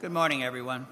[0.00, 0.86] Good morning, everyone.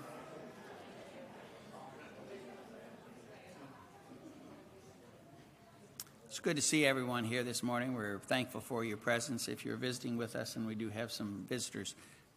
[6.27, 7.95] It's good to see everyone here this morning.
[7.95, 9.47] We're thankful for your presence.
[9.47, 11.95] If you're visiting with us, and we do have some visitors,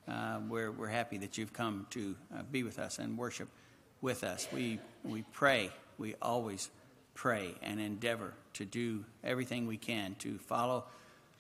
[0.08, 3.50] uh, we're, we're happy that you've come to uh, be with us and worship
[4.02, 4.47] with us.
[4.53, 6.69] We, we pray, we always
[7.16, 10.85] pray and endeavor to do everything we can to follow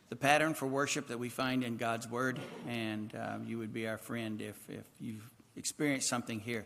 [0.09, 3.87] the pattern for worship that we find in God's Word, and uh, you would be
[3.87, 6.65] our friend if, if you've experienced something here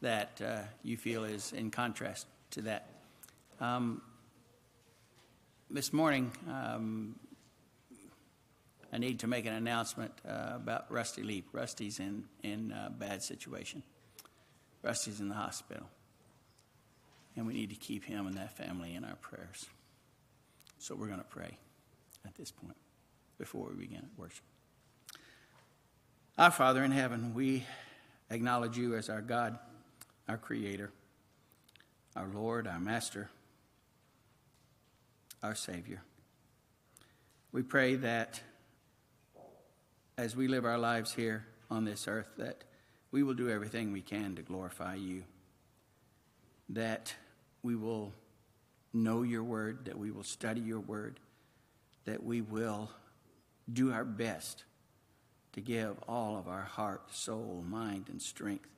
[0.00, 2.88] that uh, you feel is in contrast to that.
[3.60, 4.02] Um,
[5.70, 7.14] this morning, um,
[8.92, 11.46] I need to make an announcement uh, about Rusty Leap.
[11.52, 13.84] Rusty's in in a bad situation.
[14.82, 15.86] Rusty's in the hospital,
[17.36, 19.66] and we need to keep him and that family in our prayers.
[20.78, 21.56] So we're going to pray
[22.26, 22.76] at this point
[23.38, 24.44] before we begin worship.
[26.38, 27.64] Our Father in heaven, we
[28.30, 29.58] acknowledge you as our God,
[30.28, 30.90] our Creator,
[32.16, 33.28] our Lord, our Master,
[35.42, 36.02] our Savior.
[37.52, 38.40] We pray that
[40.16, 42.64] as we live our lives here on this earth, that
[43.10, 45.24] we will do everything we can to glorify you,
[46.68, 47.14] that
[47.62, 48.12] we will
[48.92, 51.18] know your word, that we will study your word,
[52.04, 52.90] that we will
[53.72, 54.64] do our best
[55.52, 58.68] to give all of our heart, soul, mind, and strength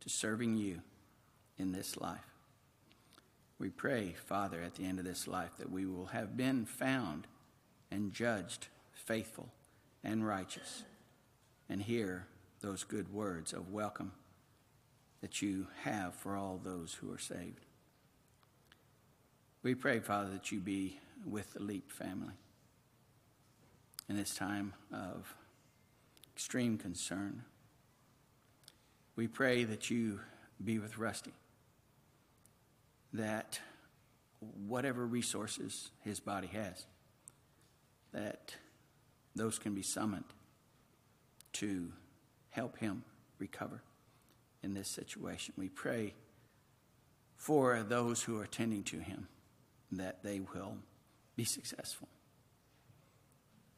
[0.00, 0.80] to serving you
[1.58, 2.26] in this life.
[3.58, 7.26] We pray, Father, at the end of this life that we will have been found
[7.90, 9.50] and judged faithful
[10.02, 10.84] and righteous
[11.68, 12.26] and hear
[12.62, 14.12] those good words of welcome
[15.20, 17.66] that you have for all those who are saved.
[19.62, 22.34] We pray, Father, that you be with the Leap family
[24.08, 25.34] in this time of
[26.34, 27.44] extreme concern.
[29.16, 30.20] We pray that you
[30.62, 31.32] be with Rusty,
[33.12, 33.60] that
[34.66, 36.86] whatever resources his body has,
[38.12, 38.54] that
[39.36, 40.24] those can be summoned
[41.52, 41.92] to
[42.50, 43.04] help him
[43.38, 43.82] recover
[44.62, 45.54] in this situation.
[45.56, 46.14] We pray
[47.36, 49.28] for those who are tending to him
[49.92, 50.76] that they will
[51.40, 52.06] be successful,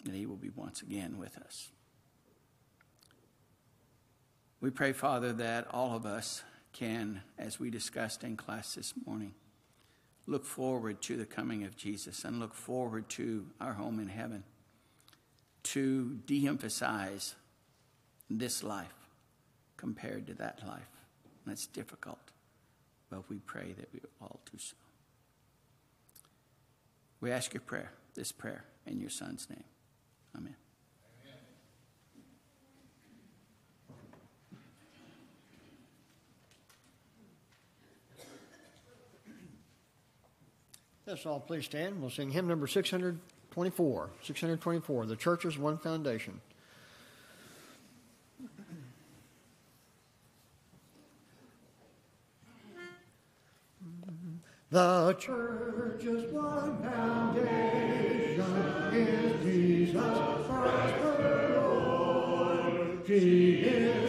[0.04, 1.70] And he will be once again with us.
[4.60, 6.42] We pray, Father, that all of us
[6.72, 9.34] can, as we discussed in class this morning,
[10.26, 14.42] look forward to the coming of Jesus and look forward to our home in heaven,
[15.62, 17.36] to de emphasize
[18.28, 19.06] this life
[19.76, 20.90] compared to that life.
[21.46, 22.32] That's difficult,
[23.08, 24.74] but we pray that we all do so.
[27.22, 29.62] We ask your prayer, this prayer, in your Son's name.
[30.36, 30.56] Amen.
[41.06, 42.00] Let's all please stand.
[42.00, 44.10] We'll sing hymn number 624.
[44.22, 46.40] 624, The Church's One Foundation.
[54.72, 58.40] The church's one foundation
[58.94, 60.00] is Jesus
[60.46, 63.06] Christ the Lord.
[63.06, 64.01] She is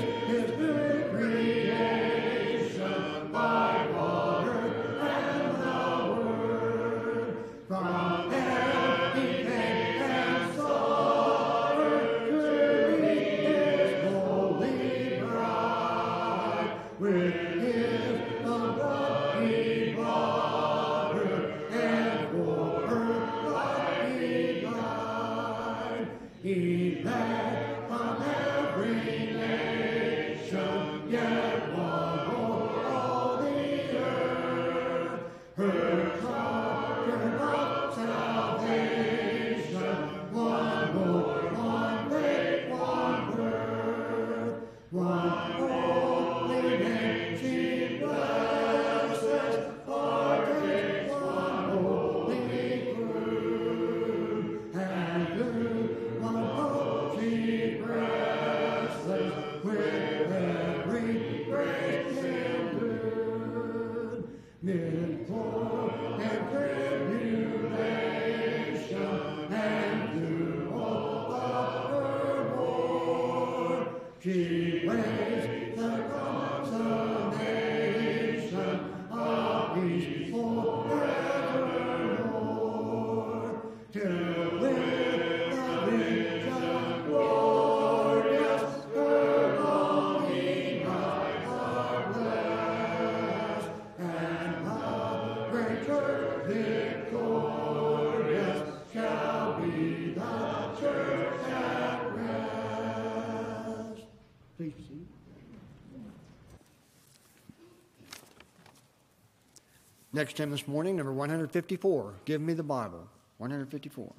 [110.16, 113.08] Next hymn this morning, number 154, Give Me the Bible.
[113.40, 114.14] 154.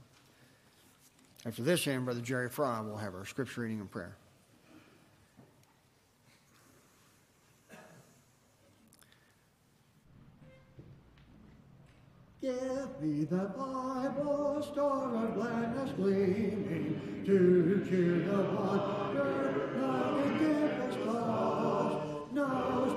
[1.47, 4.17] After this hymn, Brother Jerry Fry will have our scripture reading and prayer.
[12.41, 20.97] Give me the Bible, star of gladness gleaming, to cheer the wonder, now it gives
[20.97, 22.33] us lost.
[22.33, 22.47] No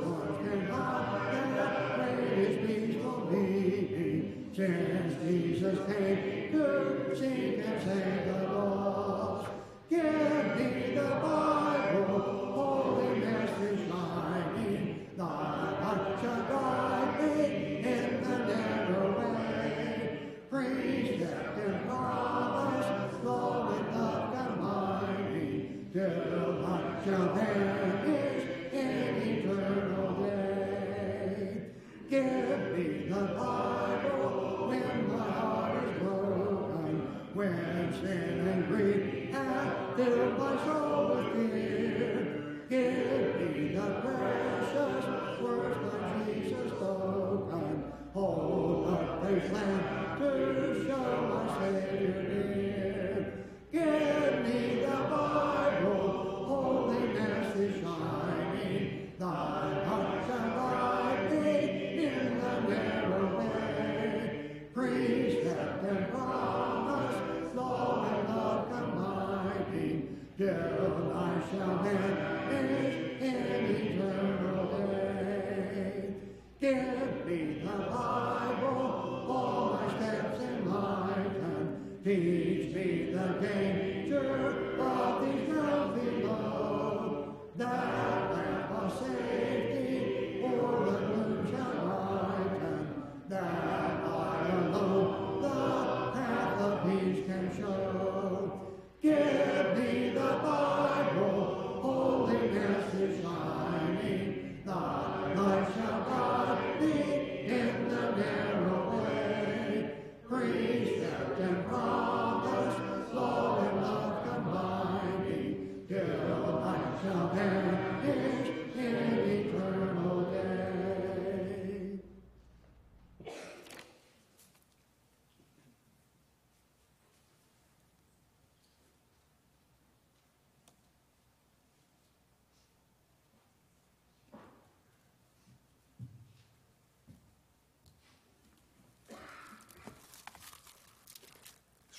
[0.02, 1.07] stars can hide
[4.58, 9.52] since Jesus came to seek and save the lost.
[9.88, 19.08] Give me the Bible, holiness is shining, thy light shall guide me in the narrow
[19.20, 20.30] way.
[20.50, 27.28] Precept and promise, law and love combining, till light shall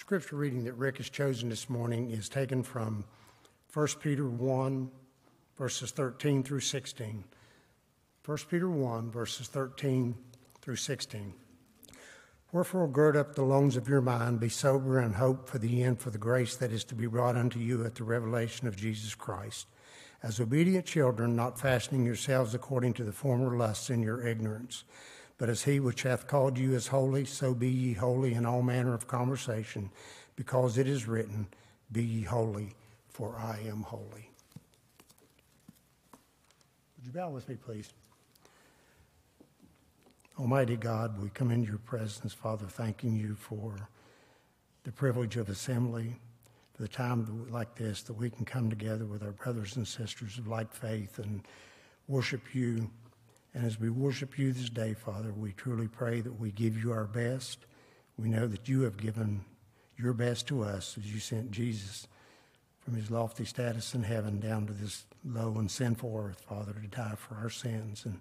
[0.08, 3.04] Scripture reading that Rick has chosen this morning is taken from
[3.74, 4.90] 1 Peter 1,
[5.58, 7.24] verses 13 through 16.
[8.24, 10.16] 1 Peter 1, verses 13
[10.62, 11.34] through 16.
[12.52, 16.00] Wherefore, gird up the loins of your mind, be sober, and hope for the end
[16.00, 19.14] for the grace that is to be brought unto you at the revelation of Jesus
[19.14, 19.66] Christ.
[20.22, 24.84] As obedient children, not fashioning yourselves according to the former lusts in your ignorance,
[25.38, 28.62] but as he which hath called you is holy, so be ye holy in all
[28.62, 29.90] manner of conversation,
[30.36, 31.46] because it is written,
[31.90, 32.74] Be ye holy,
[33.08, 34.30] for I am holy.
[36.96, 37.92] Would you bow with me, please?
[40.38, 43.88] Almighty God, we come into your presence, Father, thanking you for
[44.84, 46.16] the privilege of assembly,
[46.74, 50.38] for the time like this that we can come together with our brothers and sisters
[50.38, 51.42] of like faith and
[52.06, 52.88] worship you.
[53.54, 56.92] And as we worship you this day, Father, we truly pray that we give you
[56.92, 57.66] our best.
[58.16, 59.44] We know that you have given
[59.96, 62.06] your best to us as you sent Jesus
[62.80, 66.86] from his lofty status in heaven down to this low and sinful earth, Father, to
[66.88, 68.04] die for our sins.
[68.04, 68.20] And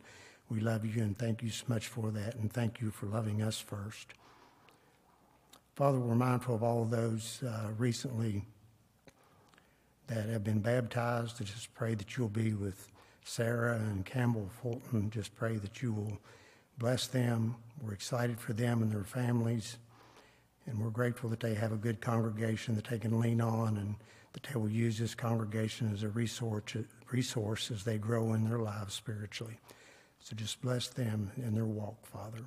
[0.49, 3.41] we love you and thank you so much for that, and thank you for loving
[3.41, 4.13] us first.
[5.75, 8.45] Father, we're mindful of all of those uh, recently
[10.07, 11.41] that have been baptized.
[11.41, 12.89] I just pray that you'll be with
[13.27, 15.09] Sarah and Campbell Fulton.
[15.09, 16.17] Just pray that you will
[16.77, 17.55] bless them.
[17.81, 19.77] We're excited for them and their families.
[20.65, 23.95] And we're grateful that they have a good congregation that they can lean on and
[24.33, 26.75] that they will use this congregation as a resource,
[27.11, 29.59] resource as they grow in their lives spiritually.
[30.19, 32.39] So just bless them in their walk, Father.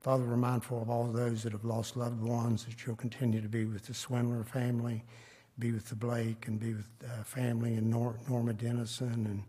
[0.00, 3.48] Father, we're mindful of all those that have lost loved ones, that you'll continue to
[3.48, 5.02] be with the Swindler family,
[5.58, 9.42] be with the Blake, and be with uh, family and Nor- Norma Dennison, and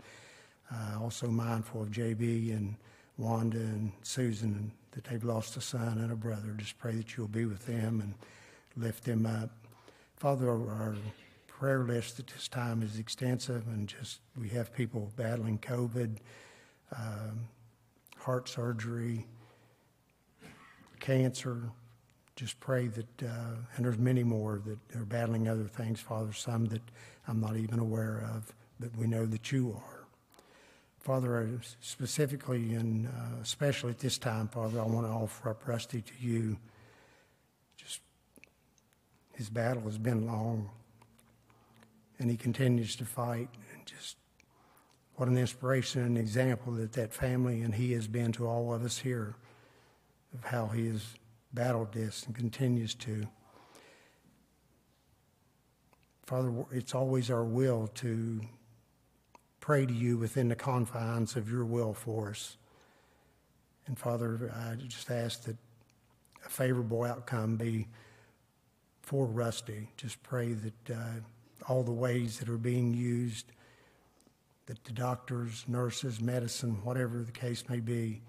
[0.74, 2.76] uh, also mindful of JB and
[3.18, 6.54] Wanda and Susan, and that they've lost a son and a brother.
[6.58, 8.14] Just pray that you'll be with them and
[8.76, 9.52] lift them up.
[10.16, 10.96] Father, our,
[11.60, 16.18] prayer list at this time is extensive, and just we have people battling COVID,
[16.98, 17.48] um,
[18.18, 19.26] heart surgery,
[21.00, 21.70] cancer.
[22.36, 26.66] Just pray that, uh, and there's many more that are battling other things, Father, some
[26.66, 26.82] that
[27.28, 29.95] I'm not even aware of, but we know that you are.
[31.06, 36.02] Father, specifically and uh, especially at this time, Father, I want to offer up Rusty
[36.02, 36.58] to you.
[37.78, 38.02] Just
[39.36, 40.72] his battle has been long,
[42.18, 43.50] and he continues to fight.
[43.72, 44.18] And just
[45.14, 48.84] what an inspiration and example that that family and he has been to all of
[48.84, 49.36] us here
[50.34, 51.04] of how he has
[51.54, 53.28] battled this and continues to.
[56.26, 58.42] Father, it's always our will to
[59.66, 62.56] pray to you within the confines of your will for us.
[63.88, 65.58] And Father, I just ask that
[66.46, 67.88] a favorable outcome be
[69.02, 69.90] for Rusty.
[69.98, 71.14] Just pray that uh,
[71.68, 73.54] all the ways that are being used,
[74.68, 78.22] that the doctors, nurses, medicine, whatever the case may be,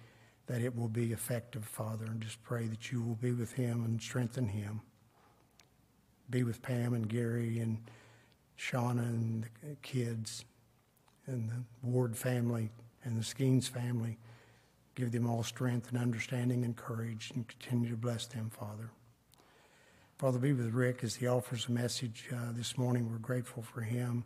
[0.46, 2.06] that it will be effective, Father.
[2.06, 4.80] And just pray that you will be with him and strengthen him.
[6.30, 7.76] Be with Pam and Gary and
[8.58, 10.46] Shauna and the kids
[11.26, 12.70] and the Ward family
[13.04, 14.18] and the Skeens family.
[14.94, 18.90] Give them all strength and understanding and courage and continue to bless them, Father.
[20.18, 23.10] Father, be with Rick as he offers a message uh, this morning.
[23.10, 24.24] We're grateful for him.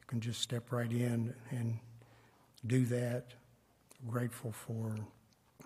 [0.00, 1.78] You can just step right in and
[2.66, 3.34] do that.
[4.08, 4.96] Grateful for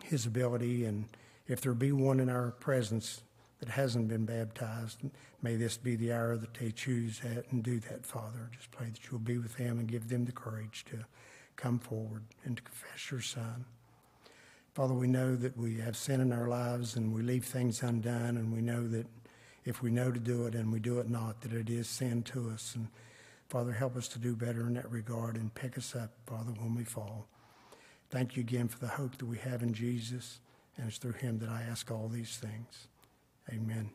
[0.02, 1.04] his ability, and
[1.46, 3.22] if there be one in our presence
[3.60, 4.98] that hasn't been baptized,
[5.42, 8.50] may this be the hour that they choose that and do that, Father.
[8.56, 11.04] Just pray that you'll be with them and give them the courage to
[11.56, 13.64] come forward and to confess your Son.
[14.74, 18.36] Father, we know that we have sin in our lives and we leave things undone,
[18.36, 19.06] and we know that
[19.64, 22.22] if we know to do it and we do it not, that it is sin
[22.22, 22.74] to us.
[22.74, 22.88] And
[23.48, 26.74] Father, help us to do better in that regard and pick us up, Father, when
[26.74, 27.26] we fall.
[28.08, 30.40] Thank you again for the hope that we have in Jesus,
[30.76, 32.86] and it's through him that I ask all these things.
[33.52, 33.90] Amen.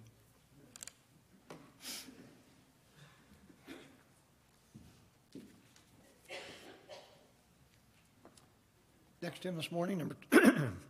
[9.22, 10.16] Next hymn this morning, number,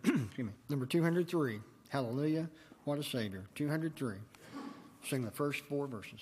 [0.03, 1.59] excuse me, number 203.
[1.89, 2.49] Hallelujah,
[2.83, 3.45] what a Savior.
[3.55, 4.15] 203.
[5.07, 6.19] Sing the first four verses.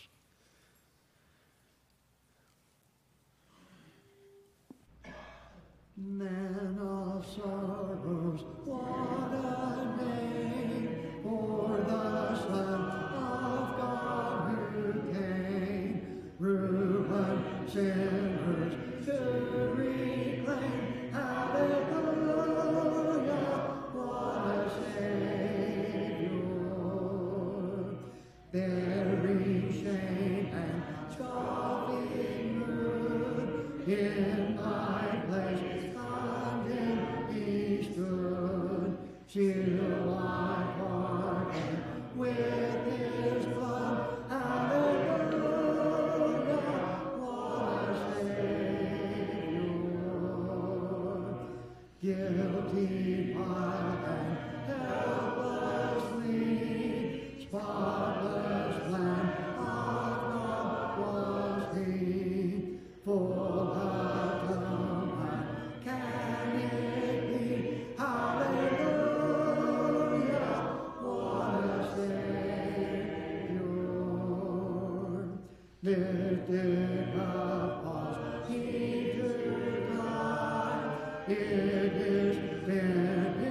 [5.97, 9.32] Man of sorrows, what
[75.83, 81.25] Lifted up he to die.
[81.27, 83.42] It is finished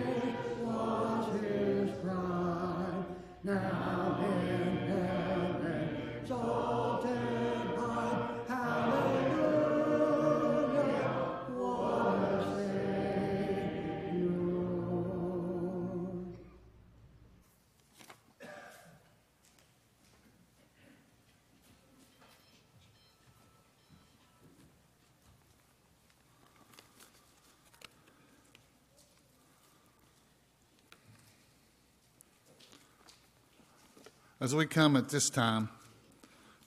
[34.42, 35.68] As we come at this time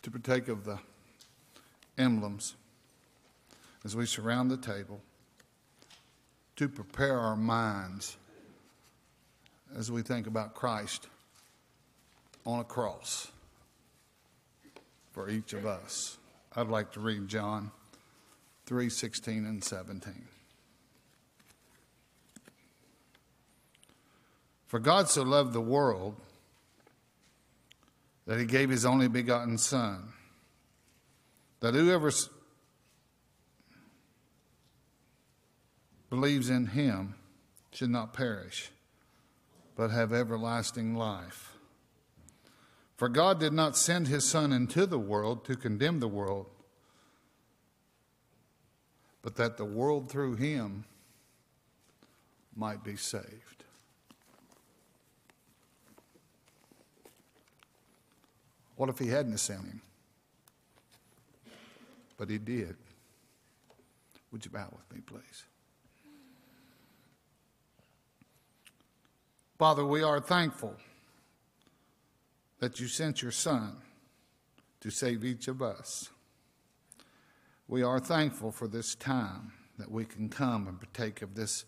[0.01, 0.79] to partake of the
[1.97, 2.55] emblems,
[3.83, 5.01] as we surround the table,
[6.55, 8.15] to prepare our minds
[9.75, 11.09] as we think about Christ
[12.45, 13.29] on a cross
[15.11, 16.17] for each of us.
[16.55, 17.71] I'd like to read John
[18.67, 20.13] 3 16 and 17.
[24.65, 26.15] For God so loved the world
[28.25, 30.13] that he gave his only begotten Son,
[31.59, 32.11] that whoever
[36.09, 37.15] believes in him
[37.71, 38.71] should not perish,
[39.75, 41.51] but have everlasting life.
[42.97, 46.47] For God did not send his Son into the world to condemn the world,
[49.21, 50.85] but that the world through him
[52.55, 53.54] might be saved.
[58.75, 59.81] What if he hadn't sent him?
[62.17, 62.75] But he did.
[64.31, 65.43] Would you bow with me, please?
[69.57, 70.75] Father, we are thankful
[72.59, 73.77] that you sent your Son
[74.81, 76.09] to save each of us.
[77.67, 81.65] We are thankful for this time that we can come and partake of this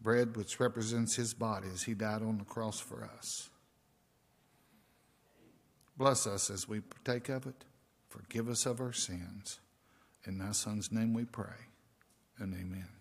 [0.00, 3.50] bread which represents his body as he died on the cross for us.
[5.98, 7.64] Bless us as we partake of it.
[8.08, 9.58] Forgive us of our sins.
[10.24, 11.66] In thy Son's name we pray,
[12.38, 12.97] and amen.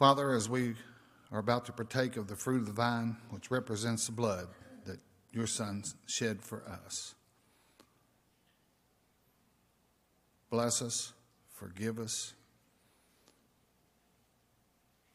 [0.00, 0.76] Father, as we
[1.30, 4.48] are about to partake of the fruit of the vine, which represents the blood
[4.86, 4.98] that
[5.30, 7.14] your Son shed for us,
[10.48, 11.12] bless us,
[11.52, 12.32] forgive us.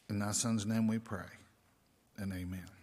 [0.08, 1.32] In thy Son's name we pray,
[2.18, 2.75] and amen.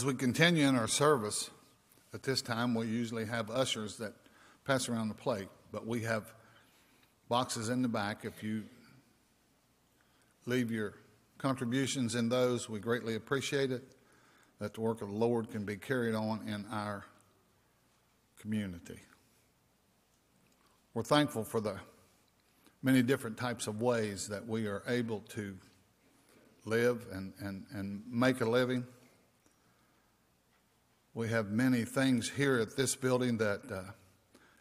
[0.00, 1.50] As we continue in our service,
[2.14, 4.14] at this time we usually have ushers that
[4.64, 6.32] pass around the plate, but we have
[7.28, 8.24] boxes in the back.
[8.24, 8.64] If you
[10.46, 10.94] leave your
[11.36, 13.84] contributions in those, we greatly appreciate it,
[14.58, 17.04] that the work of the Lord can be carried on in our
[18.40, 19.00] community.
[20.94, 21.76] We're thankful for the
[22.82, 25.58] many different types of ways that we are able to
[26.64, 28.86] live and, and, and make a living.
[31.12, 33.82] We have many things here at this building that uh,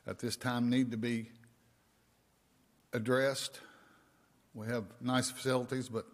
[0.07, 1.29] at this time need to be
[2.91, 3.59] addressed.
[4.55, 6.05] We have nice facilities, but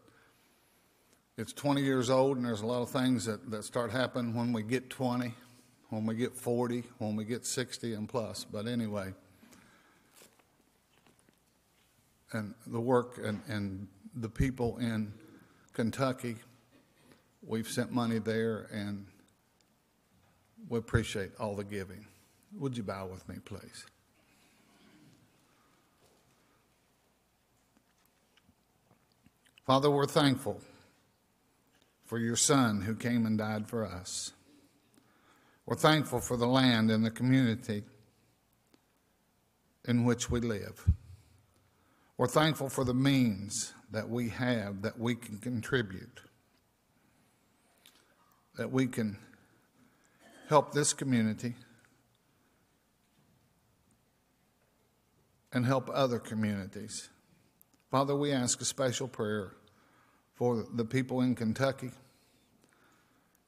[1.38, 4.52] it's 20 years old, and there's a lot of things that, that start happening when
[4.52, 5.34] we get 20,
[5.90, 8.44] when we get 40, when we get 60 and plus.
[8.44, 9.14] But anyway,
[12.34, 15.14] and the work and, and the people in
[15.72, 16.36] Kentucky,
[17.42, 19.06] we've sent money there, and
[20.70, 22.06] we appreciate all the giving.
[22.58, 23.86] Would you bow with me, please?
[29.66, 30.62] Father, we're thankful
[32.06, 34.32] for your Son who came and died for us.
[35.66, 37.84] We're thankful for the land and the community
[39.88, 40.88] in which we live.
[42.18, 46.22] We're thankful for the means that we have that we can contribute,
[48.58, 49.18] that we can
[50.48, 51.56] help this community
[55.52, 57.10] and help other communities.
[57.90, 59.54] Father, we ask a special prayer
[60.34, 61.92] for the people in Kentucky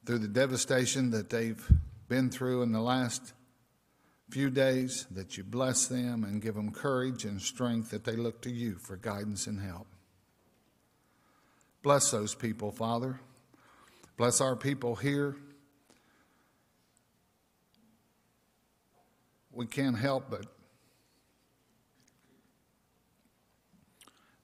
[0.06, 1.70] through the devastation that they've
[2.08, 3.34] been through in the last
[4.30, 8.42] few days, that you bless them and give them courage and strength that they look
[8.42, 9.88] to you for guidance and help.
[11.82, 13.20] Bless those people, Father.
[14.18, 15.38] Bless our people here.
[19.58, 20.46] We can't help but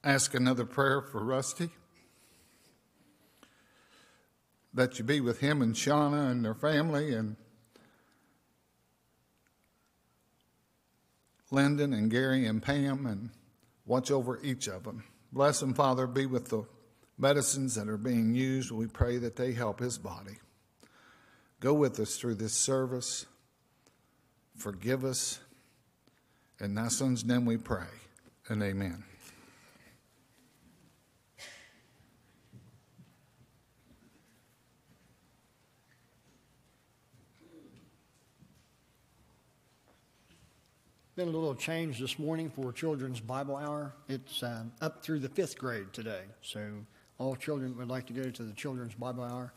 [0.03, 1.69] ask another prayer for Rusty.
[4.73, 7.35] That you be with him and Shauna and their family and
[11.51, 13.29] Lyndon and Gary and Pam and
[13.85, 15.03] watch over each of them.
[15.31, 16.07] Bless them, Father.
[16.07, 16.63] Be with the
[17.19, 18.71] medicines that are being used.
[18.71, 20.39] We pray that they help his body.
[21.59, 23.27] Go with us through this service.
[24.57, 25.39] Forgive us
[26.59, 27.87] In thy son's name we pray,
[28.47, 29.03] and amen.
[41.15, 43.93] Been a little change this morning for Children's Bible Hour.
[44.07, 46.21] It's um, up through the fifth grade today.
[46.41, 46.71] So
[47.19, 49.53] all children would like to go to the Children's Bible Hour.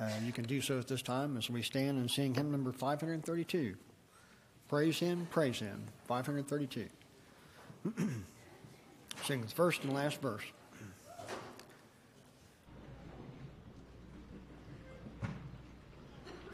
[0.00, 2.72] Uh, you can do so at this time as we stand and sing hymn number
[2.72, 3.76] 532.
[4.68, 5.82] Praise Him, praise Him.
[6.06, 6.86] 532.
[9.24, 10.42] sing the first and last verse.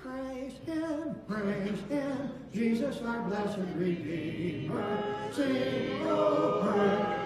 [0.00, 5.02] Praise Him, praise Him, Jesus our blessed Redeemer.
[5.32, 6.60] Sing, oh,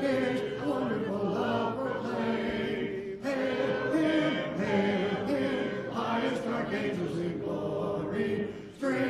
[0.00, 3.20] praise His wonderful love proclaim.
[3.22, 8.48] Hail Him, hail Him, highest archangels in glory.
[8.76, 9.07] Strength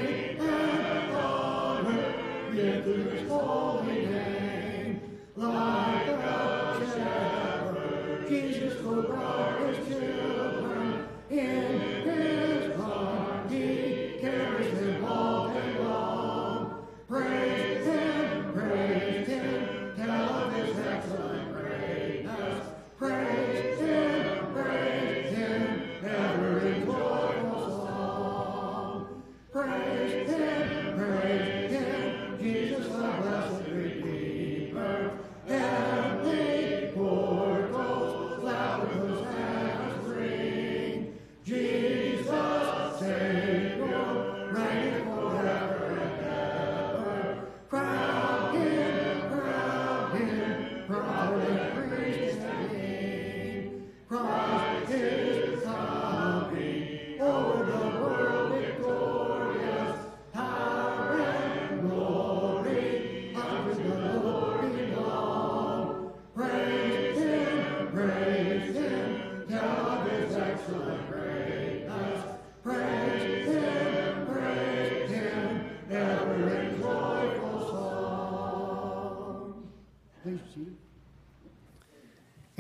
[8.77, 12.08] will guard His children in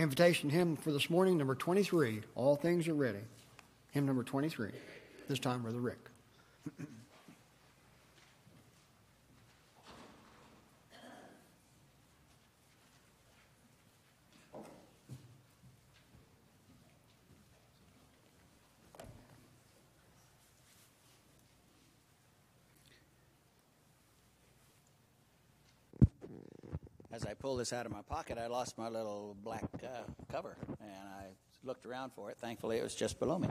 [0.08, 2.22] Invitation hymn for this morning, number 23.
[2.34, 3.18] All things are ready.
[3.90, 4.70] Hymn number 23.
[5.28, 5.98] This time, Brother Rick.
[27.12, 30.56] As I pulled this out of my pocket, I lost my little black uh, cover,
[30.80, 31.24] and I
[31.64, 32.38] looked around for it.
[32.40, 33.48] Thankfully, it was just below me.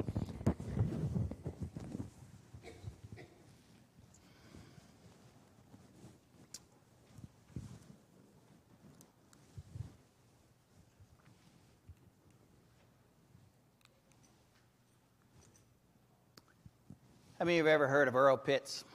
[17.38, 18.86] How many of you have ever heard of Earl Pitts?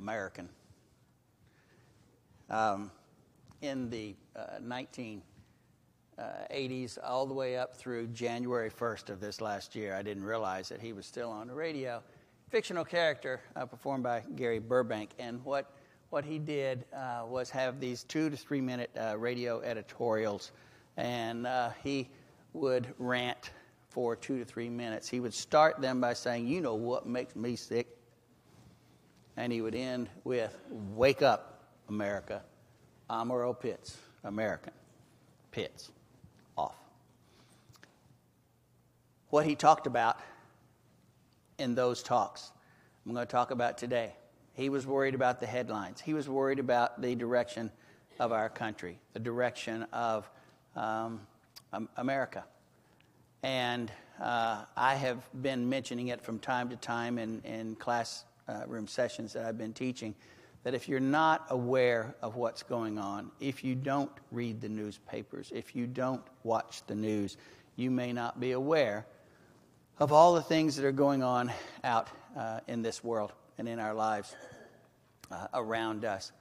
[0.00, 0.48] American.
[2.50, 2.90] Um,
[3.62, 9.94] in the uh, 1980s, all the way up through January 1st of this last year,
[9.94, 12.02] I didn't realize that he was still on the radio.
[12.48, 15.10] Fictional character uh, performed by Gary Burbank.
[15.18, 15.72] And what,
[16.10, 20.52] what he did uh, was have these two to three minute uh, radio editorials.
[20.96, 22.08] And uh, he
[22.52, 23.50] would rant
[23.88, 25.08] for two to three minutes.
[25.08, 27.96] He would start them by saying, You know what makes me sick?
[29.36, 32.42] And he would end with, Wake up, America.
[33.12, 34.72] I'm Pitts, American.
[35.50, 35.90] Pitts.
[36.56, 36.76] Off.
[39.30, 40.20] What he talked about
[41.58, 42.52] in those talks,
[43.04, 44.12] I'm going to talk about today.
[44.54, 46.00] He was worried about the headlines.
[46.00, 47.72] He was worried about the direction
[48.20, 50.30] of our country, the direction of
[50.76, 51.20] um,
[51.96, 52.44] America.
[53.42, 53.90] And
[54.22, 59.32] uh, I have been mentioning it from time to time in, in classroom uh, sessions
[59.32, 60.14] that I've been teaching
[60.62, 65.50] that if you're not aware of what's going on, if you don't read the newspapers,
[65.54, 67.36] if you don't watch the news,
[67.76, 69.06] you may not be aware
[69.98, 71.50] of all the things that are going on
[71.82, 74.34] out uh, in this world and in our lives
[75.30, 76.32] uh, around us.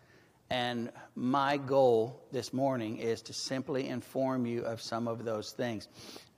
[0.49, 5.87] And my goal this morning is to simply inform you of some of those things.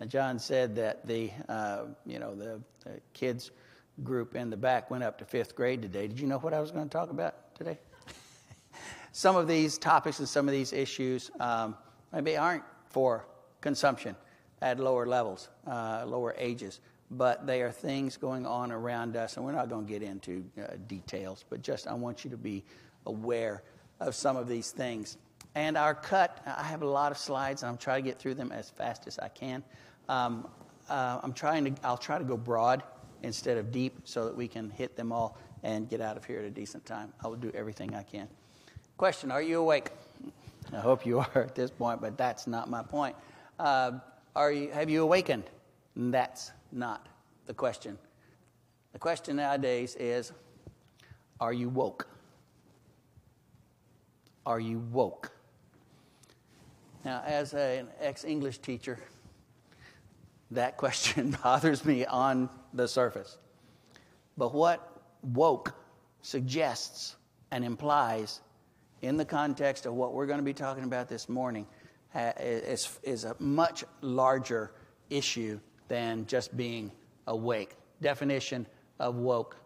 [0.08, 3.52] John said that the, uh, you know, the, the kids
[4.04, 6.08] group in the back went up to fifth grade today.
[6.08, 7.80] Did you know what I was going to talk about today?
[9.12, 11.76] some of these topics and some of these issues um,
[12.12, 13.26] maybe aren't for
[13.62, 14.16] consumption
[14.62, 19.46] at lower levels, uh, lower ages, but they are things going on around us, and
[19.46, 22.64] we're not going to get into uh, details, but just I want you to be
[23.06, 23.64] aware
[24.00, 25.18] of some of these things.
[25.56, 28.36] And our cut, I have a lot of slides, and I'm trying to get through
[28.36, 29.64] them as fast as I can.
[30.08, 30.48] Um,
[30.90, 32.84] uh, I'm trying to, I'll try to go broad
[33.24, 36.40] instead of deep so that we can hit them all and get out of here
[36.40, 37.14] at a decent time.
[37.24, 38.28] I will do everything I can.
[38.98, 39.90] Question Are you awake?
[40.74, 43.16] I hope you are at this point, but that's not my point.
[43.60, 43.94] Uh,
[44.36, 45.44] are you, have you awakened?
[45.96, 47.08] That's not
[47.46, 47.98] the question.
[48.94, 50.32] The question nowadays is
[51.40, 52.08] Are you woke?
[54.46, 55.32] Are you woke?
[57.04, 59.00] Now, as an ex English teacher,
[60.52, 63.38] that question bothers me on the surface.
[64.38, 64.91] But what
[65.24, 65.74] woke
[66.22, 67.16] suggests
[67.52, 68.42] and implies
[69.02, 71.66] in the context of what we're going to be talking about this morning
[72.16, 74.72] is, is a much larger
[75.10, 76.92] issue than just being
[77.28, 77.76] awake.
[78.02, 78.66] Definition
[79.00, 79.58] of woke.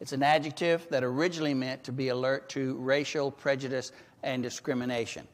[0.00, 3.92] It's an adjective that originally meant to be alert to racial prejudice
[4.22, 5.26] and discrimination.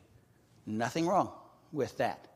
[0.67, 1.33] Nothing wrong
[1.73, 2.29] with that.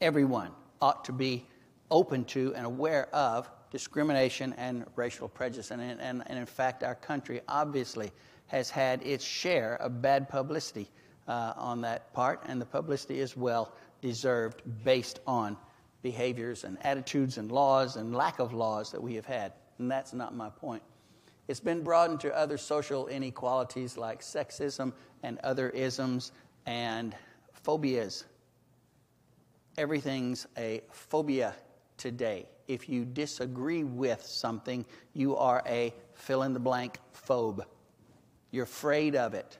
[0.00, 1.46] Everyone ought to be
[1.90, 5.70] open to and aware of discrimination and racial prejudice.
[5.72, 8.12] And, and, and in fact, our country obviously
[8.46, 10.90] has had its share of bad publicity
[11.26, 15.56] uh, on that part, and the publicity is well deserved based on
[16.02, 19.52] behaviors and attitudes and laws and lack of laws that we have had.
[19.78, 20.82] And that's not my point.
[21.48, 26.32] It's been broadened to other social inequalities like sexism and other isms
[26.66, 27.16] and
[27.52, 28.24] phobias.
[29.78, 31.54] Everything's a phobia
[31.96, 32.46] today.
[32.72, 37.64] If you disagree with something, you are a fill in the blank phobe.
[38.50, 39.58] You're afraid of it.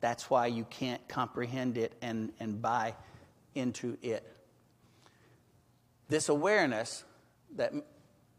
[0.00, 2.94] That's why you can't comprehend it and, and buy
[3.56, 4.24] into it.
[6.08, 7.02] This awareness
[7.56, 7.72] that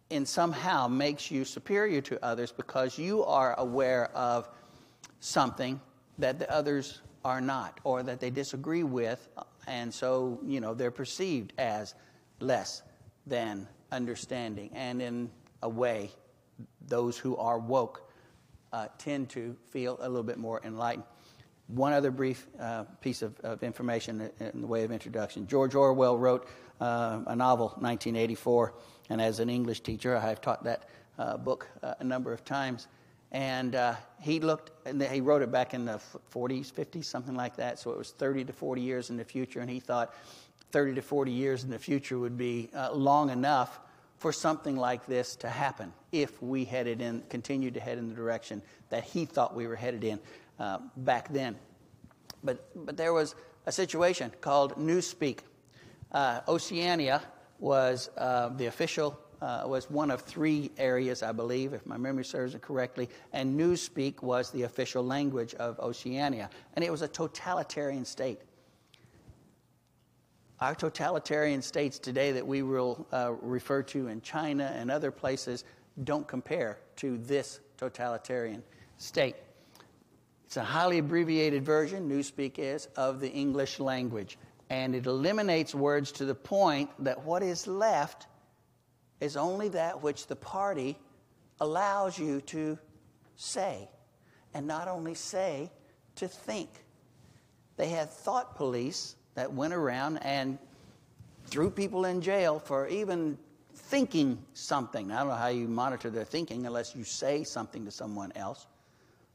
[0.09, 4.47] in somehow makes you superior to others because you are aware of
[5.19, 5.81] something
[6.19, 9.27] that the others are not or that they disagree with
[9.65, 11.95] and so you know they're perceived as
[12.39, 12.83] less
[13.27, 15.29] than understanding and in
[15.61, 16.11] a way
[16.87, 18.09] those who are woke
[18.71, 21.05] uh, tend to feel a little bit more enlightened
[21.67, 26.17] one other brief uh, piece of, of, information in the way of introduction george orwell
[26.17, 26.47] wrote
[26.81, 28.73] uh, a novel 1984
[29.09, 32.43] and as an english teacher i have taught that uh, book uh, a number of
[32.43, 32.87] times
[33.33, 35.99] and uh, he looked, and he wrote it back in the
[36.31, 37.79] 40s, 50s, something like that.
[37.79, 39.59] So it was 30 to 40 years in the future.
[39.59, 40.13] And he thought
[40.73, 43.79] 30 to 40 years in the future would be uh, long enough
[44.17, 48.15] for something like this to happen if we headed in, continued to head in the
[48.15, 48.59] direction
[48.89, 50.19] that he thought we were headed in
[50.59, 51.55] uh, back then.
[52.43, 53.35] But, but there was
[53.67, 55.39] a situation called Newspeak.
[56.11, 57.21] Uh, Oceania
[57.59, 62.23] was uh, the official uh, was one of three areas, I believe, if my memory
[62.23, 66.49] serves it correctly, and Newspeak was the official language of Oceania.
[66.75, 68.39] And it was a totalitarian state.
[70.63, 75.65] Our totalitarian states today that we will uh, refer to in China and other places
[76.05, 78.63] don't compare to this totalitarian
[78.95, 79.35] state.
[80.45, 84.37] It's a highly abbreviated version, Newspeak is, of the English language.
[84.69, 88.27] And it eliminates words to the point that what is left
[89.19, 90.97] is only that which the party
[91.59, 92.79] allows you to
[93.35, 93.89] say.
[94.53, 95.69] And not only say,
[96.15, 96.69] to think.
[97.75, 100.57] They had thought police that went around and
[101.45, 103.37] threw people in jail for even
[103.75, 105.11] thinking something.
[105.11, 108.67] I don't know how you monitor their thinking unless you say something to someone else.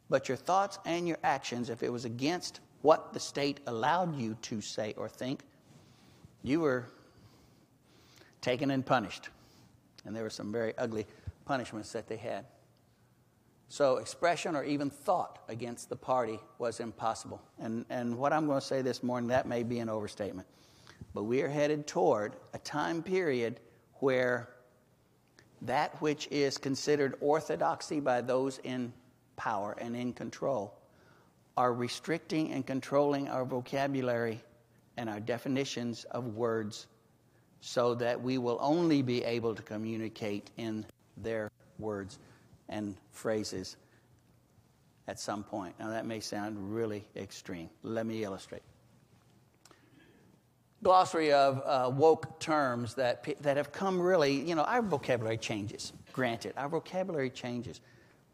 [0.08, 4.36] But your thoughts and your actions, if it was against what the state allowed you
[4.42, 5.42] to say or think,
[6.42, 6.86] you were
[8.40, 9.28] taken and punished.
[10.04, 11.06] And there were some very ugly
[11.44, 12.46] punishments that they had.
[13.70, 17.42] So, expression or even thought against the party was impossible.
[17.58, 20.48] And, and what I'm going to say this morning, that may be an overstatement.
[21.12, 23.60] But we are headed toward a time period
[23.94, 24.48] where
[25.62, 28.92] that which is considered orthodoxy by those in
[29.36, 30.74] power and in control
[31.56, 34.40] are restricting and controlling our vocabulary
[34.96, 36.86] and our definitions of words
[37.60, 41.50] so that we will only be able to communicate in their
[41.80, 42.18] words
[42.68, 43.76] and phrases
[45.06, 45.74] at some point.
[45.78, 47.70] Now, that may sound really extreme.
[47.82, 48.62] Let me illustrate.
[50.82, 55.92] Glossary of uh, woke terms that, that have come really, you know, our vocabulary changes,
[56.12, 57.80] granted, our vocabulary changes,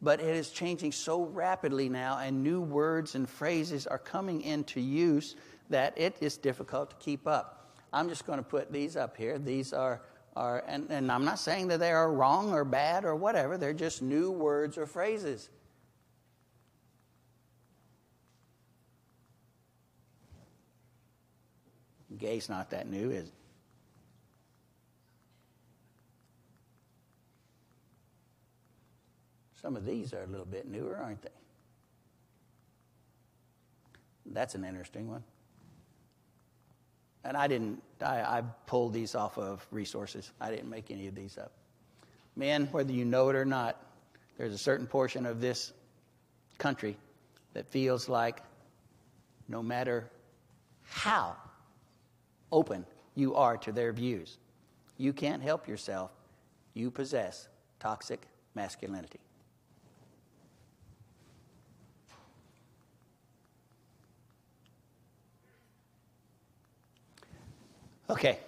[0.02, 4.78] but it is changing so rapidly now, and new words and phrases are coming into
[4.78, 5.36] use
[5.70, 7.72] that it is difficult to keep up.
[7.94, 9.38] I'm just going to put these up here.
[9.38, 10.02] These are,
[10.36, 14.02] and, and I'm not saying that they are wrong or bad or whatever, they're just
[14.02, 15.48] new words or phrases.
[22.18, 23.34] Gay's not that new, is it?
[29.60, 31.30] Some of these are a little bit newer, aren't they?
[34.26, 35.24] That's an interesting one.
[37.24, 40.32] And I didn't, I, I pulled these off of resources.
[40.40, 41.52] I didn't make any of these up.
[42.36, 43.80] Men, whether you know it or not,
[44.36, 45.72] there's a certain portion of this
[46.58, 46.96] country
[47.54, 48.42] that feels like
[49.48, 50.10] no matter
[50.82, 51.36] how
[52.52, 52.84] open
[53.14, 54.38] you are to their views,
[54.98, 56.10] you can't help yourself.
[56.74, 59.20] You possess toxic masculinity.
[68.14, 68.38] Okay.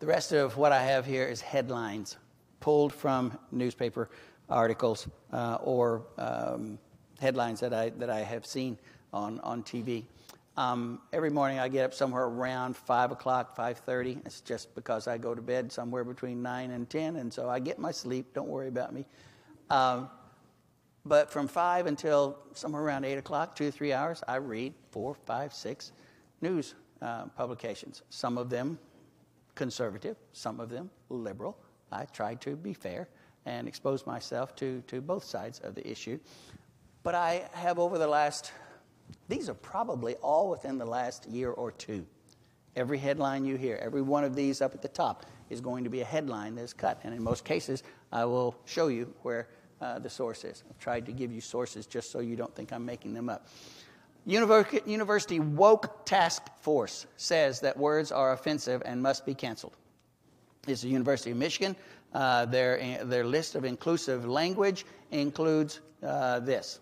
[0.00, 2.16] The rest of what I have here is headlines
[2.58, 4.10] pulled from newspaper
[4.50, 6.80] articles uh, or um,
[7.20, 8.76] headlines that I, that I have seen
[9.12, 10.02] on, on TV.
[10.56, 14.26] Um, every morning I get up somewhere around 5 o'clock, 5.30.
[14.26, 17.60] It's just because I go to bed somewhere between 9 and 10, and so I
[17.60, 18.34] get my sleep.
[18.34, 19.06] Don't worry about me.
[19.70, 20.10] Um,
[21.04, 25.54] but from 5 until somewhere around 8 o'clock, two three hours, I read four, five,
[25.54, 25.92] six
[26.40, 26.74] news
[27.04, 28.02] uh, publications.
[28.08, 28.78] Some of them
[29.54, 31.56] conservative, some of them liberal.
[31.92, 33.08] I try to be fair
[33.46, 36.18] and expose myself to, to both sides of the issue.
[37.02, 38.52] But I have over the last,
[39.28, 42.06] these are probably all within the last year or two.
[42.74, 45.90] Every headline you hear, every one of these up at the top is going to
[45.90, 47.00] be a headline that's cut.
[47.04, 49.48] And in most cases, I will show you where
[49.80, 50.64] uh, the source is.
[50.70, 53.46] I've tried to give you sources just so you don't think I'm making them up.
[54.26, 59.76] University Woke Task Force says that words are offensive and must be canceled.
[60.66, 61.76] It's the University of Michigan.
[62.12, 66.80] Uh, their, their list of inclusive language includes uh, this.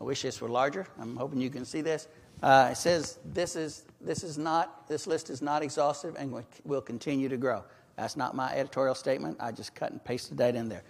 [0.00, 0.86] I wish this were larger.
[0.98, 2.08] I'm hoping you can see this.
[2.42, 6.82] Uh, it says this is, this is not, this list is not exhaustive and will
[6.82, 7.64] continue to grow.
[7.96, 9.38] That's not my editorial statement.
[9.40, 10.84] I just cut and pasted that in there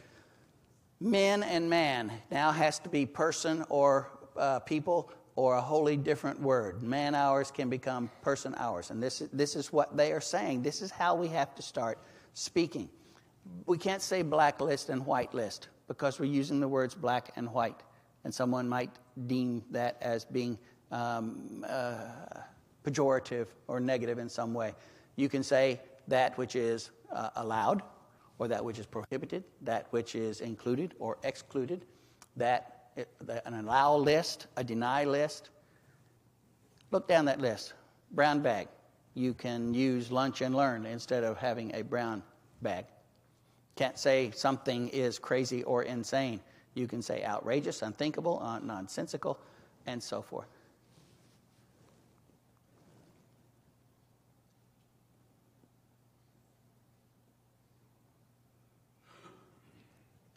[1.00, 6.40] men and man now has to be person or uh, people or a wholly different
[6.40, 6.82] word.
[6.82, 8.90] Man hours can become person hours.
[8.90, 10.62] And this, this is what they are saying.
[10.62, 11.98] This is how we have to start
[12.32, 12.88] speaking.
[13.66, 17.52] We can't say black list and white list because we're using the words black and
[17.52, 17.82] white.
[18.24, 18.90] And someone might
[19.26, 20.58] deem that as being
[20.90, 21.96] um, uh,
[22.82, 24.74] pejorative or negative in some way.
[25.16, 27.82] You can say that which is uh, allowed
[28.38, 31.84] or that which is prohibited, that which is included or excluded,
[32.36, 32.90] that
[33.44, 35.50] an allow list, a deny list.
[36.90, 37.74] Look down that list.
[38.12, 38.68] Brown bag.
[39.14, 42.22] You can use lunch and learn instead of having a brown
[42.62, 42.86] bag.
[43.74, 46.40] Can't say something is crazy or insane.
[46.74, 49.38] You can say outrageous, unthinkable, nonsensical,
[49.86, 50.46] and so forth.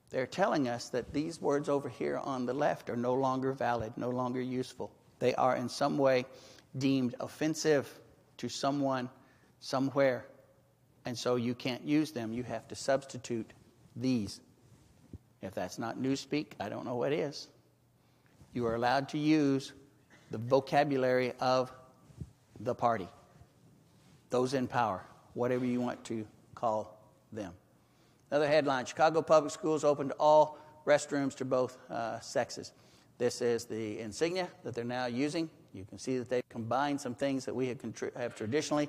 [0.09, 3.93] They're telling us that these words over here on the left are no longer valid,
[3.95, 4.91] no longer useful.
[5.19, 6.25] They are in some way
[6.77, 7.99] deemed offensive
[8.37, 9.09] to someone
[9.59, 10.25] somewhere,
[11.05, 12.33] and so you can't use them.
[12.33, 13.51] You have to substitute
[13.95, 14.39] these.
[15.41, 17.47] If that's not newspeak, I don't know what is.
[18.53, 19.73] You are allowed to use
[20.31, 21.71] the vocabulary of
[22.59, 23.07] the party,
[24.29, 25.03] those in power,
[25.33, 26.99] whatever you want to call
[27.31, 27.53] them.
[28.31, 32.73] Another headline Chicago Public Schools open to all restrooms to both uh, sexes.
[33.17, 35.49] This is the insignia that they're now using.
[35.73, 38.87] You can see that they've combined some things that we have, contri- have traditionally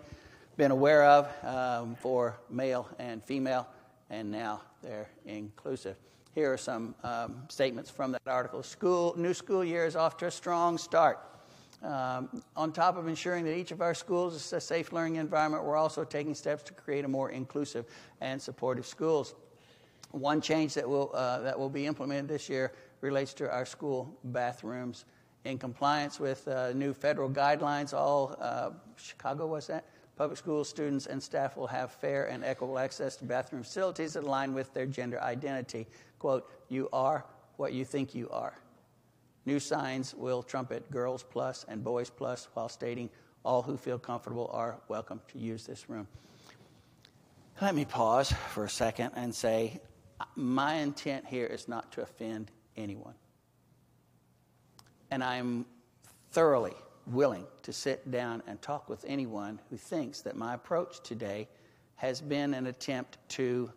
[0.56, 3.66] been aware of um, for male and female,
[4.10, 5.96] and now they're inclusive.
[6.34, 8.62] Here are some um, statements from that article.
[8.62, 11.18] School, new school year is off to a strong start.
[11.82, 15.64] Um, on top of ensuring that each of our schools is a safe learning environment,
[15.64, 17.86] we're also taking steps to create a more inclusive
[18.20, 19.34] and supportive schools.
[20.10, 24.18] One change that will, uh, that will be implemented this year relates to our school
[24.24, 25.06] bathrooms.
[25.44, 31.06] In compliance with uh, new federal guidelines, all uh, Chicago was that public school students
[31.06, 34.84] and staff will have fair and equitable access to bathroom facilities that align with their
[34.84, 35.86] gender identity.
[36.18, 37.24] Quote, you are
[37.56, 38.52] what you think you are.
[39.50, 43.10] New signs will trumpet girls plus and boys plus while stating
[43.44, 46.06] all who feel comfortable are welcome to use this room.
[47.60, 49.80] Let me pause for a second and say
[50.36, 53.14] my intent here is not to offend anyone.
[55.10, 55.66] And I'm
[56.30, 56.76] thoroughly
[57.08, 61.48] willing to sit down and talk with anyone who thinks that my approach today
[61.96, 63.72] has been an attempt to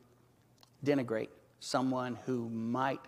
[0.85, 1.29] denigrate
[1.61, 2.99] someone who might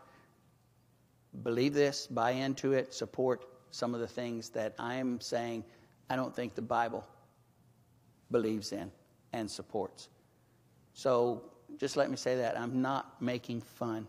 [1.43, 5.63] believe this, buy into it, support some of the things that I am saying
[6.09, 7.05] I don't think the Bible
[8.31, 8.91] believes in
[9.33, 10.09] and supports.
[10.93, 11.43] So
[11.77, 12.57] just let me say that.
[12.57, 14.07] I'm not making fun.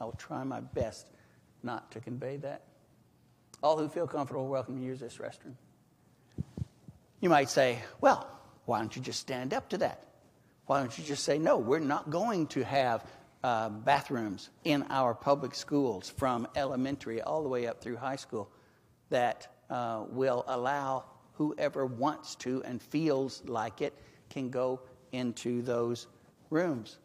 [0.00, 1.10] I will try my best
[1.62, 2.62] not to convey that.
[3.62, 5.54] All who feel comfortable, welcome to use this restroom.
[7.20, 8.28] You might say, well,
[8.64, 10.04] why don't you just stand up to that?
[10.66, 13.04] Why don't you just say, no, we're not going to have
[13.44, 18.50] uh, bathrooms in our public schools from elementary all the way up through high school
[19.10, 23.94] that uh, will allow whoever wants to and feels like it
[24.28, 24.80] can go
[25.12, 26.08] into those
[26.50, 26.98] rooms.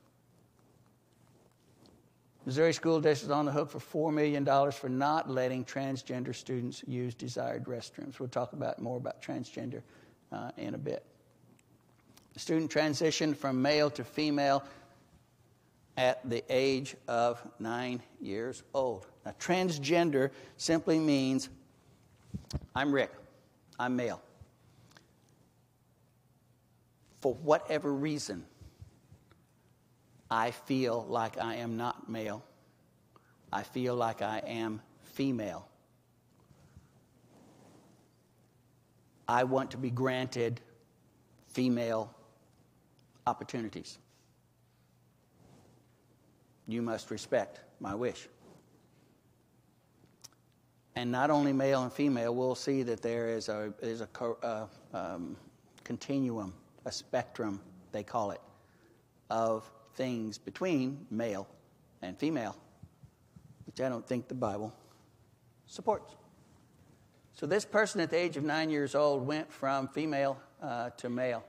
[2.46, 6.84] Missouri School District is on the hook for $4 million for not letting transgender students
[6.88, 8.20] use desired restrooms.
[8.20, 9.82] We'll talk about more about transgender
[10.32, 11.06] uh, in a bit.
[12.36, 14.64] Student transitioned from male to female
[15.98, 19.08] at the age of nine years old.
[19.26, 21.50] Now, transgender simply means
[22.76, 23.12] I'm Rick,
[23.80, 24.22] I'm male.
[27.22, 28.46] For whatever reason,
[30.30, 32.44] I feel like I am not male.
[33.52, 35.68] I feel like I am female.
[39.28, 40.60] I want to be granted
[41.48, 42.14] female
[43.26, 44.00] opportunities.
[46.68, 48.28] You must respect my wish.
[50.96, 54.08] And not only male and female, we'll see that there is a, is a
[54.44, 55.36] uh, um,
[55.84, 56.54] continuum,
[56.86, 57.60] a spectrum,
[57.92, 58.42] they call it,
[59.30, 61.48] of things between male
[62.02, 62.56] and female,
[63.66, 64.74] which I don't think the Bible
[65.66, 66.16] supports.
[67.34, 71.10] So, this person at the age of nine years old went from female uh, to
[71.10, 71.44] male.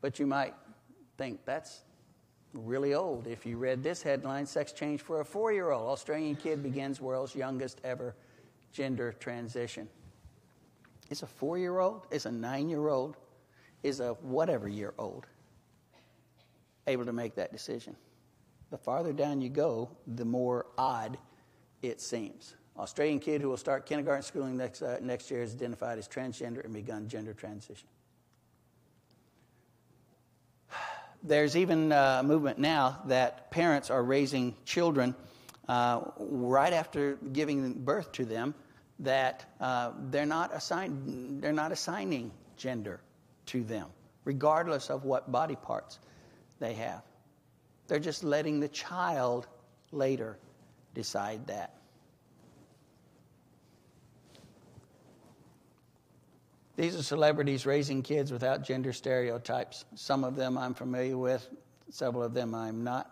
[0.00, 0.54] But you might
[1.18, 1.82] think that's
[2.52, 3.26] really old.
[3.26, 7.00] If you read this headline, Sex Change for a Four Year Old Australian Kid Begins
[7.00, 8.14] World's Youngest Ever
[8.72, 9.88] Gender Transition.
[11.10, 13.16] Is a four year old, is a nine year old,
[13.82, 15.26] is a whatever year old
[16.86, 17.96] able to make that decision.
[18.70, 21.18] The farther down you go, the more odd
[21.82, 22.54] it seems.
[22.78, 26.64] Australian kid who will start kindergarten schooling next, uh, next year is identified as transgender
[26.64, 27.86] and begun gender transition.
[31.22, 35.14] There's even uh, a movement now that parents are raising children
[35.68, 38.54] uh, right after giving birth to them
[38.98, 43.00] that uh, they're, not assign- they're not assigning gender
[43.46, 43.86] to them,
[44.24, 45.98] regardless of what body parts
[46.58, 47.02] they have.
[47.88, 49.46] They're just letting the child
[49.90, 50.38] later
[50.94, 51.74] decide that.
[56.76, 59.84] These are celebrities raising kids without gender stereotypes.
[59.94, 61.46] Some of them I'm familiar with,
[61.90, 63.10] several of them I'm not.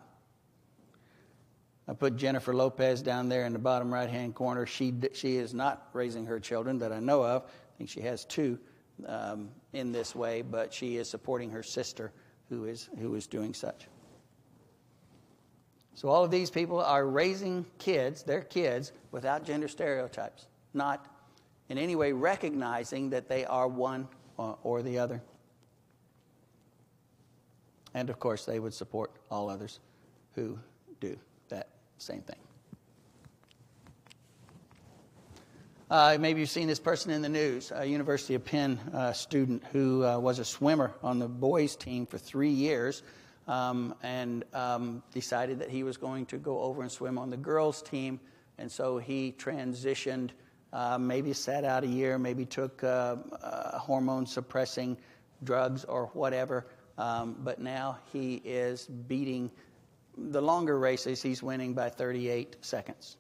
[1.87, 4.65] I put Jennifer Lopez down there in the bottom right hand corner.
[4.65, 7.43] She, she is not raising her children that I know of.
[7.43, 8.59] I think she has two
[9.07, 12.13] um, in this way, but she is supporting her sister
[12.49, 13.89] who is, who is doing such.
[15.95, 21.07] So, all of these people are raising kids, their kids, without gender stereotypes, not
[21.71, 25.23] in any way recognizing that they are one or the other.
[27.95, 29.81] And of course, they would support all others
[30.35, 30.59] who
[31.01, 31.17] do
[31.49, 31.69] that
[31.99, 32.37] same thing.
[35.91, 39.65] Uh, maybe you've seen this person in the news, a University of Penn uh, student
[39.73, 43.03] who uh, was a swimmer on the boys' team for three years
[43.49, 47.37] um, and um, decided that he was going to go over and swim on the
[47.37, 48.21] girls' team.
[48.57, 50.31] And so he transitioned
[50.73, 54.97] uh, maybe sat out a year, maybe took uh, uh, hormone suppressing
[55.45, 56.67] drugs or whatever.
[56.99, 59.51] Um, but now he is beating
[60.17, 63.17] the longer races, he's winning by 38 seconds.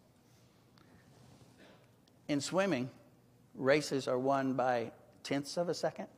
[2.28, 2.90] In swimming,
[3.54, 4.92] races are won by
[5.22, 6.08] tenths of a second,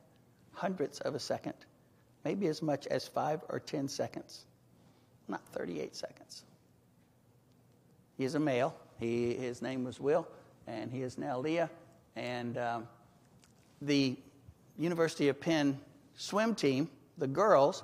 [0.51, 1.53] hundredths of a second,
[2.25, 4.45] maybe as much as five or 10 seconds,
[5.27, 6.43] not 38 seconds.
[8.17, 8.75] He's a male.
[8.99, 10.27] He, his name was Will
[10.67, 11.69] and he is now Lia.
[12.15, 12.87] And um,
[13.81, 14.17] the
[14.77, 15.79] University of Penn
[16.15, 17.83] swim team, the girls,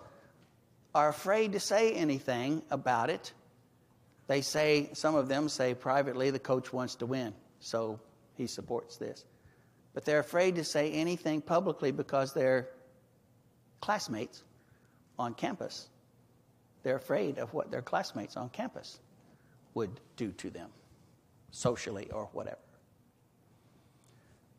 [0.93, 3.33] are afraid to say anything about it.
[4.27, 7.99] They say, some of them say privately, the coach wants to win, so
[8.35, 9.25] he supports this.
[9.93, 12.69] But they're afraid to say anything publicly because they're
[13.81, 14.43] classmates
[15.17, 15.89] on campus.
[16.83, 18.99] They're afraid of what their classmates on campus
[19.73, 20.69] would do to them,
[21.51, 22.57] socially or whatever.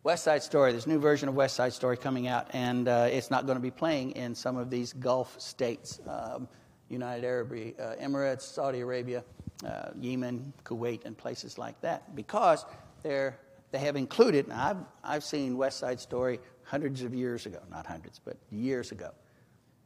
[0.03, 3.09] West Side Story, There's a new version of West Side Story coming out, and uh,
[3.11, 6.48] it's not going to be playing in some of these Gulf states um,
[6.88, 9.22] United Arab uh, Emirates, Saudi Arabia,
[9.66, 12.64] uh, Yemen, Kuwait, and places like that because
[13.03, 13.38] they're
[13.72, 17.86] they have included, and I've, I've seen West Side Story hundreds of years ago, not
[17.86, 19.11] hundreds, but years ago.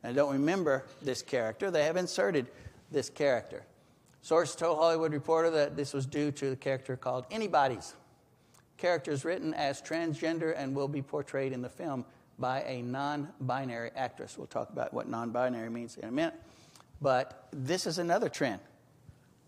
[0.03, 1.71] And I don't remember this character.
[1.71, 2.47] They have inserted
[2.91, 3.65] this character.
[4.23, 7.95] Source told Hollywood Reporter that this was due to the character called Anybody's.
[8.85, 12.05] Character is written as transgender and will be portrayed in the film
[12.39, 14.37] by a non binary actress.
[14.37, 16.35] We'll talk about what non binary means in a minute.
[17.01, 18.61] But this is another trend.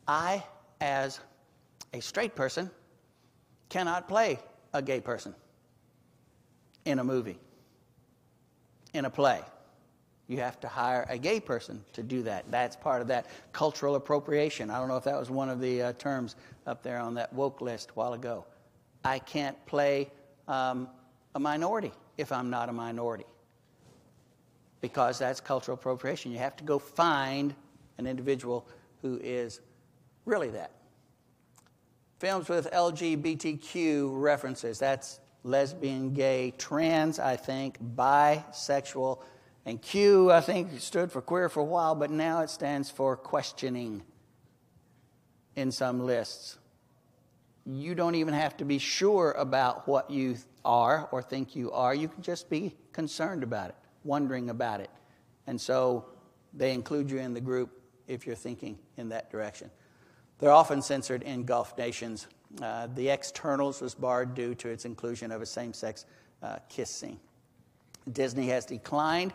[0.08, 0.42] I,
[0.80, 1.20] as
[1.92, 2.70] a straight person,
[3.68, 4.38] cannot play
[4.72, 5.34] a gay person
[6.86, 7.38] in a movie,
[8.94, 9.42] in a play.
[10.28, 12.50] You have to hire a gay person to do that.
[12.50, 14.70] That's part of that cultural appropriation.
[14.70, 17.34] I don't know if that was one of the uh, terms up there on that
[17.34, 18.46] woke list a while ago.
[19.06, 20.10] I can't play
[20.48, 20.88] um,
[21.36, 23.26] a minority if I'm not a minority
[24.80, 26.32] because that's cultural appropriation.
[26.32, 27.54] You have to go find
[27.98, 28.66] an individual
[29.02, 29.60] who is
[30.24, 30.72] really that.
[32.18, 39.20] Films with LGBTQ references that's lesbian, gay, trans, I think, bisexual,
[39.66, 43.16] and Q, I think, stood for queer for a while, but now it stands for
[43.16, 44.02] questioning
[45.54, 46.58] in some lists.
[47.66, 51.94] You don't even have to be sure about what you are or think you are.
[51.94, 54.90] You can just be concerned about it, wondering about it.
[55.48, 56.06] And so
[56.54, 59.70] they include you in the group if you're thinking in that direction.
[60.38, 62.28] They're often censored in Gulf nations.
[62.62, 66.04] Uh, the Eternals was barred due to its inclusion of a same sex
[66.42, 67.18] uh, kiss scene.
[68.12, 69.32] Disney has declined,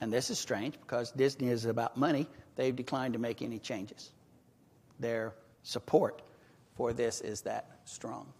[0.00, 4.10] and this is strange because Disney is about money, they've declined to make any changes.
[4.98, 6.20] Their support
[6.74, 8.32] for this is that strong.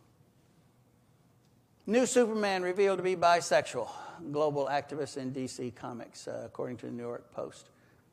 [1.87, 3.89] New Superman revealed to be bisexual,
[4.31, 7.71] global activist in DC Comics, uh, according to the New York Post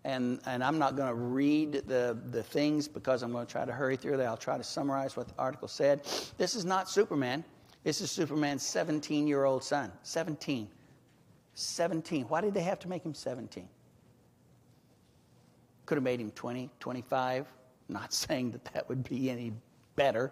[0.07, 3.65] and, and I'm not going to read the, the things because I'm going to try
[3.65, 4.25] to hurry through that.
[4.25, 6.01] I'll try to summarize what the article said.
[6.37, 7.43] This is not Superman.
[7.83, 9.91] This is Superman's 17 year old son.
[10.03, 10.69] 17.
[11.55, 12.23] 17.
[12.23, 13.67] Why did they have to make him 17?
[15.85, 17.45] Could have made him 20, 25.
[17.89, 19.51] Not saying that that would be any
[19.97, 20.31] better,